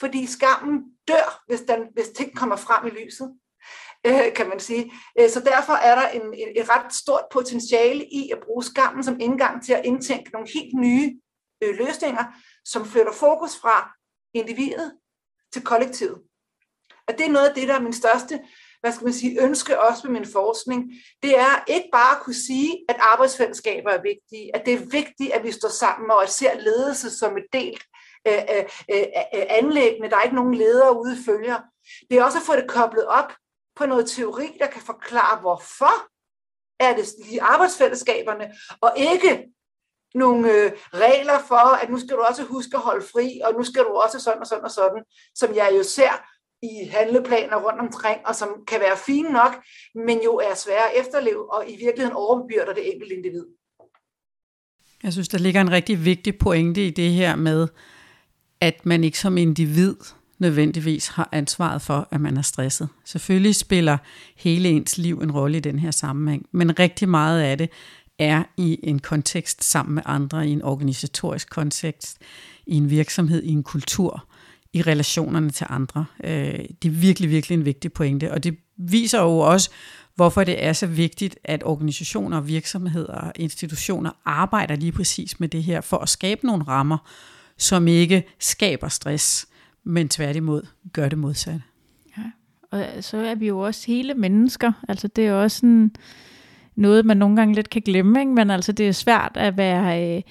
Fordi 0.00 0.26
skammen 0.26 0.82
dør, 1.08 1.42
hvis, 1.46 1.60
den, 1.60 1.80
hvis 1.94 2.08
ting 2.08 2.36
kommer 2.36 2.56
frem 2.56 2.86
i 2.86 2.90
lyset 2.90 3.34
øh, 4.06 4.34
kan 4.34 4.48
man 4.48 4.60
sige. 4.60 4.92
Øh, 5.20 5.30
så 5.30 5.40
derfor 5.40 5.72
er 5.72 5.94
der 5.94 6.08
en, 6.08 6.22
et 6.56 6.70
ret 6.70 6.94
stort 6.94 7.24
potentiale 7.32 8.04
i 8.04 8.30
at 8.32 8.38
bruge 8.44 8.64
skammen 8.64 9.04
som 9.04 9.20
indgang 9.20 9.64
til 9.64 9.72
at 9.72 9.84
indtænke 9.84 10.30
nogle 10.32 10.48
helt 10.54 10.74
nye 10.74 11.20
øh, 11.64 11.78
løsninger, 11.78 12.24
som 12.64 12.86
flytter 12.86 13.12
fokus 13.12 13.56
fra 13.56 13.92
individet 14.34 14.98
til 15.52 15.62
kollektivet. 15.62 16.22
Og 17.08 17.18
det 17.18 17.26
er 17.26 17.30
noget 17.30 17.48
af 17.48 17.54
det, 17.54 17.68
der 17.68 17.74
er 17.74 17.80
min 17.80 17.92
største 17.92 18.40
hvad 18.84 18.92
skal 18.92 19.04
man 19.04 19.12
sige, 19.12 19.42
ønske 19.42 19.80
også 19.80 20.02
med 20.06 20.20
min 20.20 20.32
forskning, 20.32 20.92
det 21.22 21.38
er 21.38 21.64
ikke 21.66 21.88
bare 21.92 22.16
at 22.16 22.22
kunne 22.22 22.34
sige, 22.34 22.84
at 22.88 22.96
arbejdsfællesskaber 23.00 23.90
er 23.90 24.02
vigtige, 24.02 24.56
at 24.56 24.66
det 24.66 24.74
er 24.74 24.86
vigtigt, 24.98 25.32
at 25.32 25.44
vi 25.44 25.52
står 25.52 25.68
sammen 25.68 26.10
og 26.10 26.22
at 26.22 26.30
ser 26.30 26.60
ledelse 26.60 27.18
som 27.18 27.36
et 27.36 27.44
delt 27.52 27.84
øh, 28.28 28.42
øh, 28.54 28.64
øh, 28.90 29.06
øh 29.34 29.46
anlæggende. 29.48 30.10
Der 30.10 30.16
er 30.16 30.22
ikke 30.22 30.36
nogen 30.36 30.54
ledere 30.54 31.00
ude 31.00 31.16
følger. 31.26 31.60
Det 32.10 32.18
er 32.18 32.24
også 32.24 32.38
at 32.38 32.44
få 32.46 32.56
det 32.56 32.68
koblet 32.68 33.06
op 33.06 33.32
på 33.76 33.86
noget 33.86 34.10
teori, 34.10 34.56
der 34.60 34.66
kan 34.66 34.82
forklare, 34.82 35.40
hvorfor 35.40 35.94
er 36.80 36.96
det 36.96 37.06
i 37.32 37.38
arbejdsfællesskaberne, 37.38 38.54
og 38.80 38.92
ikke 38.96 39.48
nogle 40.14 40.52
øh, 40.52 40.72
regler 40.94 41.38
for, 41.48 41.76
at 41.82 41.90
nu 41.90 41.98
skal 41.98 42.16
du 42.16 42.22
også 42.30 42.44
huske 42.44 42.76
at 42.76 42.82
holde 42.82 43.06
fri, 43.12 43.40
og 43.44 43.52
nu 43.58 43.64
skal 43.64 43.82
du 43.82 43.92
også 44.04 44.18
sådan 44.18 44.40
og 44.40 44.46
sådan 44.46 44.64
og 44.64 44.70
sådan, 44.70 45.02
som 45.34 45.54
jeg 45.54 45.72
jo 45.78 45.82
ser 45.82 46.14
i 46.62 46.88
handleplaner 46.90 47.56
rundt 47.56 47.80
omkring, 47.80 48.18
og 48.24 48.34
som 48.34 48.48
kan 48.66 48.80
være 48.80 48.96
fine 49.06 49.30
nok, 49.32 49.54
men 49.94 50.18
jo 50.24 50.32
er 50.36 50.54
svære 50.54 50.90
at 50.92 51.00
efterleve, 51.00 51.52
og 51.54 51.64
i 51.68 51.76
virkeligheden 51.76 52.16
overbebyrder 52.16 52.74
det 52.74 52.92
enkelte 52.92 53.14
individ. 53.14 53.46
Jeg 55.02 55.12
synes, 55.12 55.28
der 55.28 55.38
ligger 55.38 55.60
en 55.60 55.70
rigtig 55.70 56.04
vigtig 56.04 56.38
pointe 56.38 56.86
i 56.86 56.90
det 56.90 57.10
her 57.10 57.36
med, 57.36 57.68
at 58.60 58.86
man 58.86 59.04
ikke 59.04 59.18
som 59.18 59.38
individ 59.38 59.94
nødvendigvis 60.38 61.08
har 61.08 61.28
ansvaret 61.32 61.82
for, 61.82 62.08
at 62.10 62.20
man 62.20 62.36
er 62.36 62.42
stresset. 62.42 62.88
Selvfølgelig 63.04 63.54
spiller 63.54 63.98
hele 64.36 64.68
ens 64.68 64.98
liv 64.98 65.20
en 65.20 65.32
rolle 65.32 65.56
i 65.56 65.60
den 65.60 65.78
her 65.78 65.90
sammenhæng, 65.90 66.46
men 66.52 66.78
rigtig 66.78 67.08
meget 67.08 67.40
af 67.40 67.58
det 67.58 67.70
er 68.18 68.44
i 68.56 68.78
en 68.82 68.98
kontekst 68.98 69.64
sammen 69.64 69.94
med 69.94 70.02
andre, 70.06 70.48
i 70.48 70.50
en 70.50 70.62
organisatorisk 70.62 71.50
kontekst, 71.50 72.18
i 72.66 72.74
en 72.74 72.90
virksomhed, 72.90 73.42
i 73.42 73.50
en 73.50 73.62
kultur, 73.62 74.28
i 74.72 74.82
relationerne 74.82 75.50
til 75.50 75.66
andre. 75.70 76.04
Øh, 76.24 76.58
det 76.82 76.88
er 76.88 76.90
virkelig, 76.90 77.30
virkelig 77.30 77.58
en 77.58 77.64
vigtig 77.64 77.92
pointe, 77.92 78.32
og 78.32 78.44
det 78.44 78.56
viser 78.76 79.20
jo 79.20 79.38
også, 79.38 79.70
hvorfor 80.14 80.44
det 80.44 80.64
er 80.64 80.72
så 80.72 80.86
vigtigt, 80.86 81.38
at 81.44 81.62
organisationer, 81.64 82.40
virksomheder 82.40 83.14
og 83.14 83.32
institutioner 83.36 84.10
arbejder 84.24 84.76
lige 84.76 84.92
præcis 84.92 85.40
med 85.40 85.48
det 85.48 85.62
her, 85.62 85.80
for 85.80 85.96
at 85.96 86.08
skabe 86.08 86.46
nogle 86.46 86.64
rammer, 86.64 86.98
som 87.58 87.88
ikke 87.88 88.24
skaber 88.38 88.88
stress, 88.88 89.46
men 89.84 90.08
tværtimod 90.08 90.62
gør 90.92 91.08
det 91.08 91.18
modsatte. 91.18 91.62
Ja, 92.18 92.22
og 92.70 93.04
så 93.04 93.16
er 93.16 93.34
vi 93.34 93.46
jo 93.46 93.58
også 93.58 93.86
hele 93.86 94.14
mennesker. 94.14 94.72
Altså 94.88 95.08
det 95.08 95.26
er 95.26 95.32
også 95.32 95.66
en, 95.66 95.96
noget, 96.76 97.04
man 97.04 97.16
nogle 97.16 97.36
gange 97.36 97.54
lidt 97.54 97.70
kan 97.70 97.82
glemme, 97.82 98.20
ikke? 98.20 98.32
men 98.32 98.50
altså 98.50 98.72
det 98.72 98.88
er 98.88 98.92
svært 98.92 99.32
at 99.34 99.56
være 99.56 100.16
øh, 100.16 100.22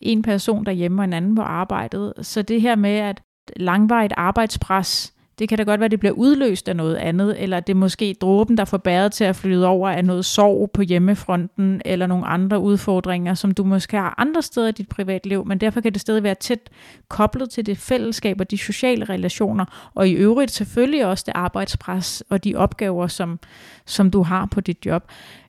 en 0.00 0.22
person 0.22 0.66
derhjemme 0.66 1.00
og 1.00 1.04
en 1.04 1.12
anden 1.12 1.34
på 1.34 1.42
arbejdet. 1.42 2.12
Så 2.22 2.42
det 2.42 2.60
her 2.60 2.76
med, 2.76 2.96
at 2.96 3.22
langvarigt 3.56 4.12
arbejdspres 4.16 5.14
det 5.38 5.48
kan 5.48 5.58
da 5.58 5.64
godt 5.64 5.80
være, 5.80 5.84
at 5.84 5.90
det 5.90 6.00
bliver 6.00 6.12
udløst 6.12 6.68
af 6.68 6.76
noget 6.76 6.96
andet, 6.96 7.42
eller 7.42 7.60
det 7.60 7.72
er 7.72 7.76
måske 7.76 8.16
dråben, 8.20 8.56
der 8.56 8.64
får 8.64 8.78
bæret 8.78 9.12
til 9.12 9.24
at 9.24 9.36
flyde 9.36 9.66
over 9.66 9.88
af 9.88 10.04
noget 10.04 10.24
sorg 10.24 10.70
på 10.70 10.82
hjemmefronten, 10.82 11.82
eller 11.84 12.06
nogle 12.06 12.26
andre 12.26 12.60
udfordringer, 12.60 13.34
som 13.34 13.50
du 13.50 13.64
måske 13.64 13.96
har 13.96 14.14
andre 14.18 14.42
steder 14.42 14.68
i 14.68 14.72
dit 14.72 14.88
privatliv, 14.88 15.46
men 15.46 15.58
derfor 15.58 15.80
kan 15.80 15.92
det 15.92 16.00
stadig 16.00 16.22
være 16.22 16.34
tæt 16.34 16.70
koblet 17.08 17.50
til 17.50 17.66
det 17.66 17.78
fællesskab 17.78 18.40
og 18.40 18.50
de 18.50 18.58
sociale 18.58 19.04
relationer, 19.04 19.90
og 19.94 20.08
i 20.08 20.12
øvrigt 20.12 20.50
selvfølgelig 20.50 21.06
også 21.06 21.24
det 21.26 21.32
arbejdspres 21.34 22.22
og 22.30 22.44
de 22.44 22.54
opgaver, 22.56 23.06
som, 23.06 23.38
som 23.86 24.10
du 24.10 24.22
har 24.22 24.46
på 24.46 24.60
dit 24.60 24.86
job. 24.86 25.04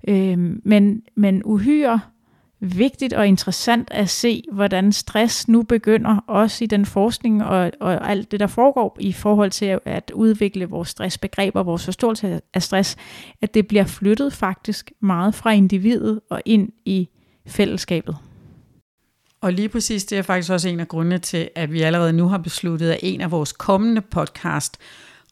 Øh, 0.07 0.37
men, 0.63 1.01
men 1.15 1.41
uhyre 1.45 1.99
vigtigt 2.59 3.13
og 3.13 3.27
interessant 3.27 3.87
at 3.91 4.09
se, 4.09 4.43
hvordan 4.51 4.91
stress 4.91 5.47
nu 5.47 5.63
begynder, 5.63 6.17
også 6.27 6.63
i 6.63 6.67
den 6.67 6.85
forskning 6.85 7.43
og, 7.43 7.71
og 7.79 8.09
alt 8.09 8.31
det, 8.31 8.39
der 8.39 8.47
foregår 8.47 8.97
i 8.99 9.13
forhold 9.13 9.51
til 9.51 9.79
at 9.85 10.11
udvikle 10.11 10.65
vores 10.65 10.89
stressbegreber, 10.89 11.63
vores 11.63 11.85
forståelse 11.85 12.41
af 12.53 12.63
stress, 12.63 12.95
at 13.41 13.53
det 13.53 13.67
bliver 13.67 13.85
flyttet 13.85 14.33
faktisk 14.33 14.91
meget 15.01 15.35
fra 15.35 15.51
individet 15.51 16.21
og 16.29 16.41
ind 16.45 16.69
i 16.85 17.09
fællesskabet. 17.47 18.17
Og 19.41 19.53
lige 19.53 19.69
præcis 19.69 20.05
det 20.05 20.17
er 20.17 20.21
faktisk 20.21 20.51
også 20.51 20.69
en 20.69 20.79
af 20.79 20.87
grundene 20.87 21.17
til, 21.17 21.49
at 21.55 21.71
vi 21.71 21.81
allerede 21.81 22.13
nu 22.13 22.27
har 22.27 22.37
besluttet, 22.37 22.91
at 22.91 22.99
en 23.03 23.21
af 23.21 23.31
vores 23.31 23.51
kommende 23.51 24.01
podcast 24.01 24.77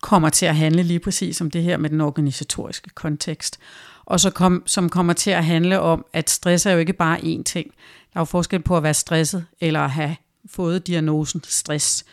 kommer 0.04 0.30
til 0.30 0.46
at 0.46 0.56
handle 0.56 0.84
lige 0.84 1.00
præcis 1.00 1.42
om 1.42 1.52
det 1.52 1.64
her 1.64 1.78
med 1.78 1.90
den 1.90 2.02
organisatoriske 2.02 2.90
kontekst. 2.90 3.60
Og 4.06 4.20
så 4.20 4.30
kom, 4.30 4.64
som 4.66 4.90
kommer 4.90 5.14
til 5.14 5.32
at 5.32 5.46
handle 5.46 5.80
om, 5.80 6.06
at 6.14 6.30
stress 6.30 6.66
er 6.66 6.72
jo 6.72 6.80
ikke 6.80 6.94
bare 6.94 7.18
én 7.18 7.44
ting. 7.44 7.68
Der 8.14 8.18
er 8.18 8.22
jo 8.22 8.26
forskel 8.26 8.62
på 8.62 8.78
at 8.78 8.84
være 8.84 8.94
stresset, 8.94 9.46
eller 9.62 9.80
at 9.80 9.92
have 9.92 10.16
fået 10.50 10.88
diagnosen 10.88 11.42
stress. 11.44 12.06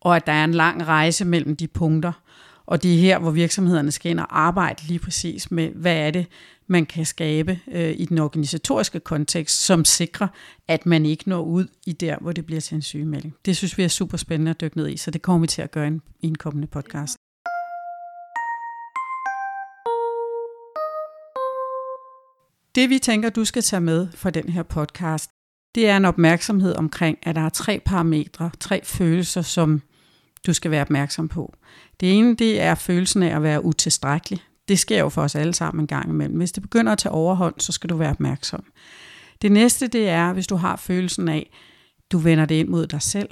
Og 0.00 0.16
at 0.16 0.26
der 0.26 0.32
er 0.32 0.44
en 0.44 0.54
lang 0.54 0.86
rejse 0.86 1.24
mellem 1.24 1.56
de 1.56 1.68
punkter. 1.68 2.12
Og 2.66 2.82
det 2.82 2.94
er 2.94 2.98
her, 2.98 3.18
hvor 3.18 3.30
virksomhederne 3.30 3.90
skal 3.90 4.10
ind 4.10 4.20
og 4.20 4.40
arbejde 4.40 4.82
lige 4.86 4.98
præcis 4.98 5.50
med, 5.50 5.68
hvad 5.68 5.96
er 5.96 6.10
det, 6.10 6.26
man 6.66 6.86
kan 6.86 7.06
skabe 7.06 7.58
øh, 7.72 7.94
i 7.96 8.04
den 8.04 8.18
organisatoriske 8.18 9.00
kontekst, 9.00 9.64
som 9.64 9.84
sikrer, 9.84 10.28
at 10.68 10.86
man 10.86 11.06
ikke 11.06 11.28
når 11.28 11.42
ud 11.42 11.66
i 11.86 11.92
der, 11.92 12.16
hvor 12.20 12.32
det 12.32 12.46
bliver 12.46 12.60
til 12.60 12.74
en 12.74 12.82
sygemelding. 12.82 13.34
Det 13.44 13.56
synes 13.56 13.78
vi 13.78 13.82
er 13.82 13.88
super 13.88 14.16
spændende 14.16 14.50
at 14.50 14.60
dykke 14.60 14.76
ned 14.76 14.88
i, 14.88 14.96
så 14.96 15.10
det 15.10 15.22
kommer 15.22 15.40
vi 15.40 15.46
til 15.46 15.62
at 15.62 15.70
gøre 15.70 16.00
i 16.20 16.26
en 16.26 16.34
kommende 16.34 16.66
podcast. 16.66 17.16
Det 22.74 22.90
vi 22.90 22.98
tænker, 22.98 23.30
du 23.30 23.44
skal 23.44 23.62
tage 23.62 23.80
med 23.80 24.08
fra 24.14 24.30
den 24.30 24.48
her 24.48 24.62
podcast, 24.62 25.30
det 25.74 25.88
er 25.88 25.96
en 25.96 26.04
opmærksomhed 26.04 26.76
omkring, 26.76 27.18
at 27.22 27.34
der 27.34 27.40
er 27.40 27.48
tre 27.48 27.80
parametre, 27.84 28.50
tre 28.60 28.80
følelser, 28.84 29.42
som 29.42 29.82
du 30.46 30.52
skal 30.52 30.70
være 30.70 30.80
opmærksom 30.80 31.28
på. 31.28 31.54
Det 32.00 32.18
ene, 32.18 32.36
det 32.36 32.60
er 32.60 32.74
følelsen 32.74 33.22
af 33.22 33.36
at 33.36 33.42
være 33.42 33.64
utilstrækkelig. 33.64 34.40
Det 34.68 34.78
sker 34.78 34.98
jo 34.98 35.08
for 35.08 35.22
os 35.22 35.34
alle 35.34 35.54
sammen 35.54 35.82
en 35.82 35.86
gang 35.86 36.10
imellem. 36.10 36.36
Hvis 36.36 36.52
det 36.52 36.62
begynder 36.62 36.92
at 36.92 36.98
tage 36.98 37.12
overhånd, 37.12 37.54
så 37.58 37.72
skal 37.72 37.90
du 37.90 37.96
være 37.96 38.10
opmærksom. 38.10 38.64
Det 39.42 39.52
næste, 39.52 39.86
det 39.86 40.08
er, 40.08 40.32
hvis 40.32 40.46
du 40.46 40.56
har 40.56 40.76
følelsen 40.76 41.28
af, 41.28 41.50
du 42.12 42.18
vender 42.18 42.44
det 42.44 42.54
ind 42.54 42.68
mod 42.68 42.86
dig 42.86 43.02
selv. 43.02 43.30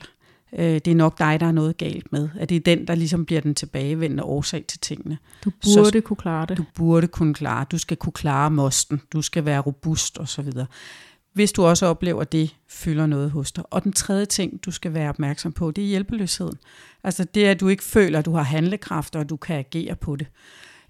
Øh, 0.53 0.75
det 0.75 0.89
er 0.89 0.95
nok 0.95 1.19
dig, 1.19 1.41
der 1.41 1.47
er 1.47 1.53
noget 1.53 1.77
galt 1.77 2.13
med. 2.13 2.29
At 2.39 2.49
det 2.49 2.57
er 2.57 2.61
den, 2.61 2.87
der 2.87 2.95
ligesom 2.95 3.25
bliver 3.25 3.41
den 3.41 3.55
tilbagevendende 3.55 4.23
årsag 4.23 4.65
til 4.69 4.81
tingene. 4.81 5.19
Du 5.45 5.51
burde 5.51 5.91
så, 5.91 6.01
kunne 6.05 6.17
klare 6.17 6.47
det. 6.47 6.57
Du 6.57 6.65
burde 6.75 7.07
kunne 7.07 7.35
klare 7.35 7.67
Du 7.71 7.79
skal 7.79 7.97
kunne 7.97 8.13
klare 8.13 8.51
mosten. 8.51 9.01
Du 9.13 9.23
skal 9.23 9.45
være 9.45 9.61
robust 9.61 10.19
osv. 10.19 10.51
Hvis 11.33 11.53
du 11.53 11.65
også 11.65 11.87
oplever, 11.87 12.21
at 12.21 12.33
det 12.33 12.55
fylder 12.69 13.07
noget 13.07 13.31
hos 13.31 13.53
dig. 13.53 13.65
Og 13.71 13.85
den 13.85 13.93
tredje 13.93 14.27
ting, 14.27 14.65
du 14.65 14.71
skal 14.71 14.95
være 14.95 15.09
opmærksom 15.09 15.53
på, 15.53 15.71
det 15.71 15.85
er 15.85 15.89
hjælpeløsheden. 15.89 16.59
Altså 17.05 17.25
det, 17.25 17.45
at 17.45 17.61
du 17.61 17.69
ikke 17.69 17.85
føler, 17.85 18.19
at 18.19 18.25
du 18.25 18.33
har 18.33 18.43
handlekraft, 18.43 19.17
og 19.17 19.21
at 19.21 19.29
du 19.29 19.37
kan 19.37 19.57
agere 19.57 19.97
på 19.97 20.17
det 20.17 20.27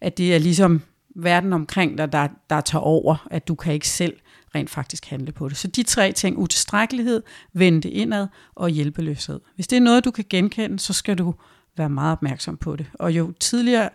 at 0.00 0.18
det 0.18 0.34
er 0.34 0.38
ligesom 0.38 0.82
verden 1.16 1.52
omkring 1.52 1.98
dig, 1.98 2.12
der, 2.12 2.28
der 2.50 2.60
tager 2.60 2.82
over, 2.82 3.26
at 3.30 3.48
du 3.48 3.54
kan 3.54 3.72
ikke 3.72 3.88
selv 3.88 4.16
rent 4.54 4.70
faktisk 4.70 5.06
handle 5.06 5.32
på 5.32 5.48
det. 5.48 5.56
Så 5.56 5.68
de 5.68 5.82
tre 5.82 6.12
ting, 6.12 6.38
utilstrækkelighed, 6.38 7.22
vende 7.52 7.90
indad 7.90 8.26
og 8.54 8.68
hjælpeløshed. 8.68 9.40
Hvis 9.54 9.68
det 9.68 9.76
er 9.76 9.80
noget, 9.80 10.04
du 10.04 10.10
kan 10.10 10.24
genkende, 10.30 10.78
så 10.78 10.92
skal 10.92 11.18
du 11.18 11.34
være 11.76 11.88
meget 11.88 12.12
opmærksom 12.12 12.56
på 12.56 12.76
det. 12.76 12.86
Og 12.94 13.12
jo 13.12 13.32
tidligere 13.40 13.90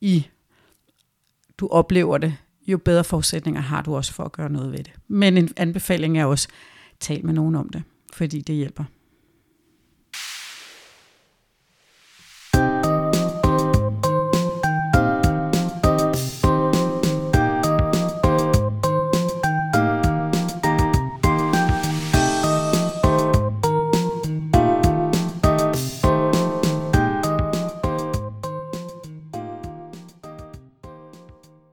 i 0.00 0.26
du 1.58 1.68
oplever 1.68 2.18
det, 2.18 2.36
jo 2.66 2.78
bedre 2.78 3.04
forudsætninger 3.04 3.60
har 3.60 3.82
du 3.82 3.96
også 3.96 4.12
for 4.12 4.24
at 4.24 4.32
gøre 4.32 4.50
noget 4.50 4.72
ved 4.72 4.78
det. 4.78 4.92
Men 5.08 5.36
en 5.36 5.48
anbefaling 5.56 6.18
er 6.18 6.24
også, 6.24 6.48
tal 7.00 7.24
med 7.24 7.34
nogen 7.34 7.54
om 7.54 7.68
det, 7.68 7.82
fordi 8.12 8.40
det 8.40 8.54
hjælper. 8.54 8.84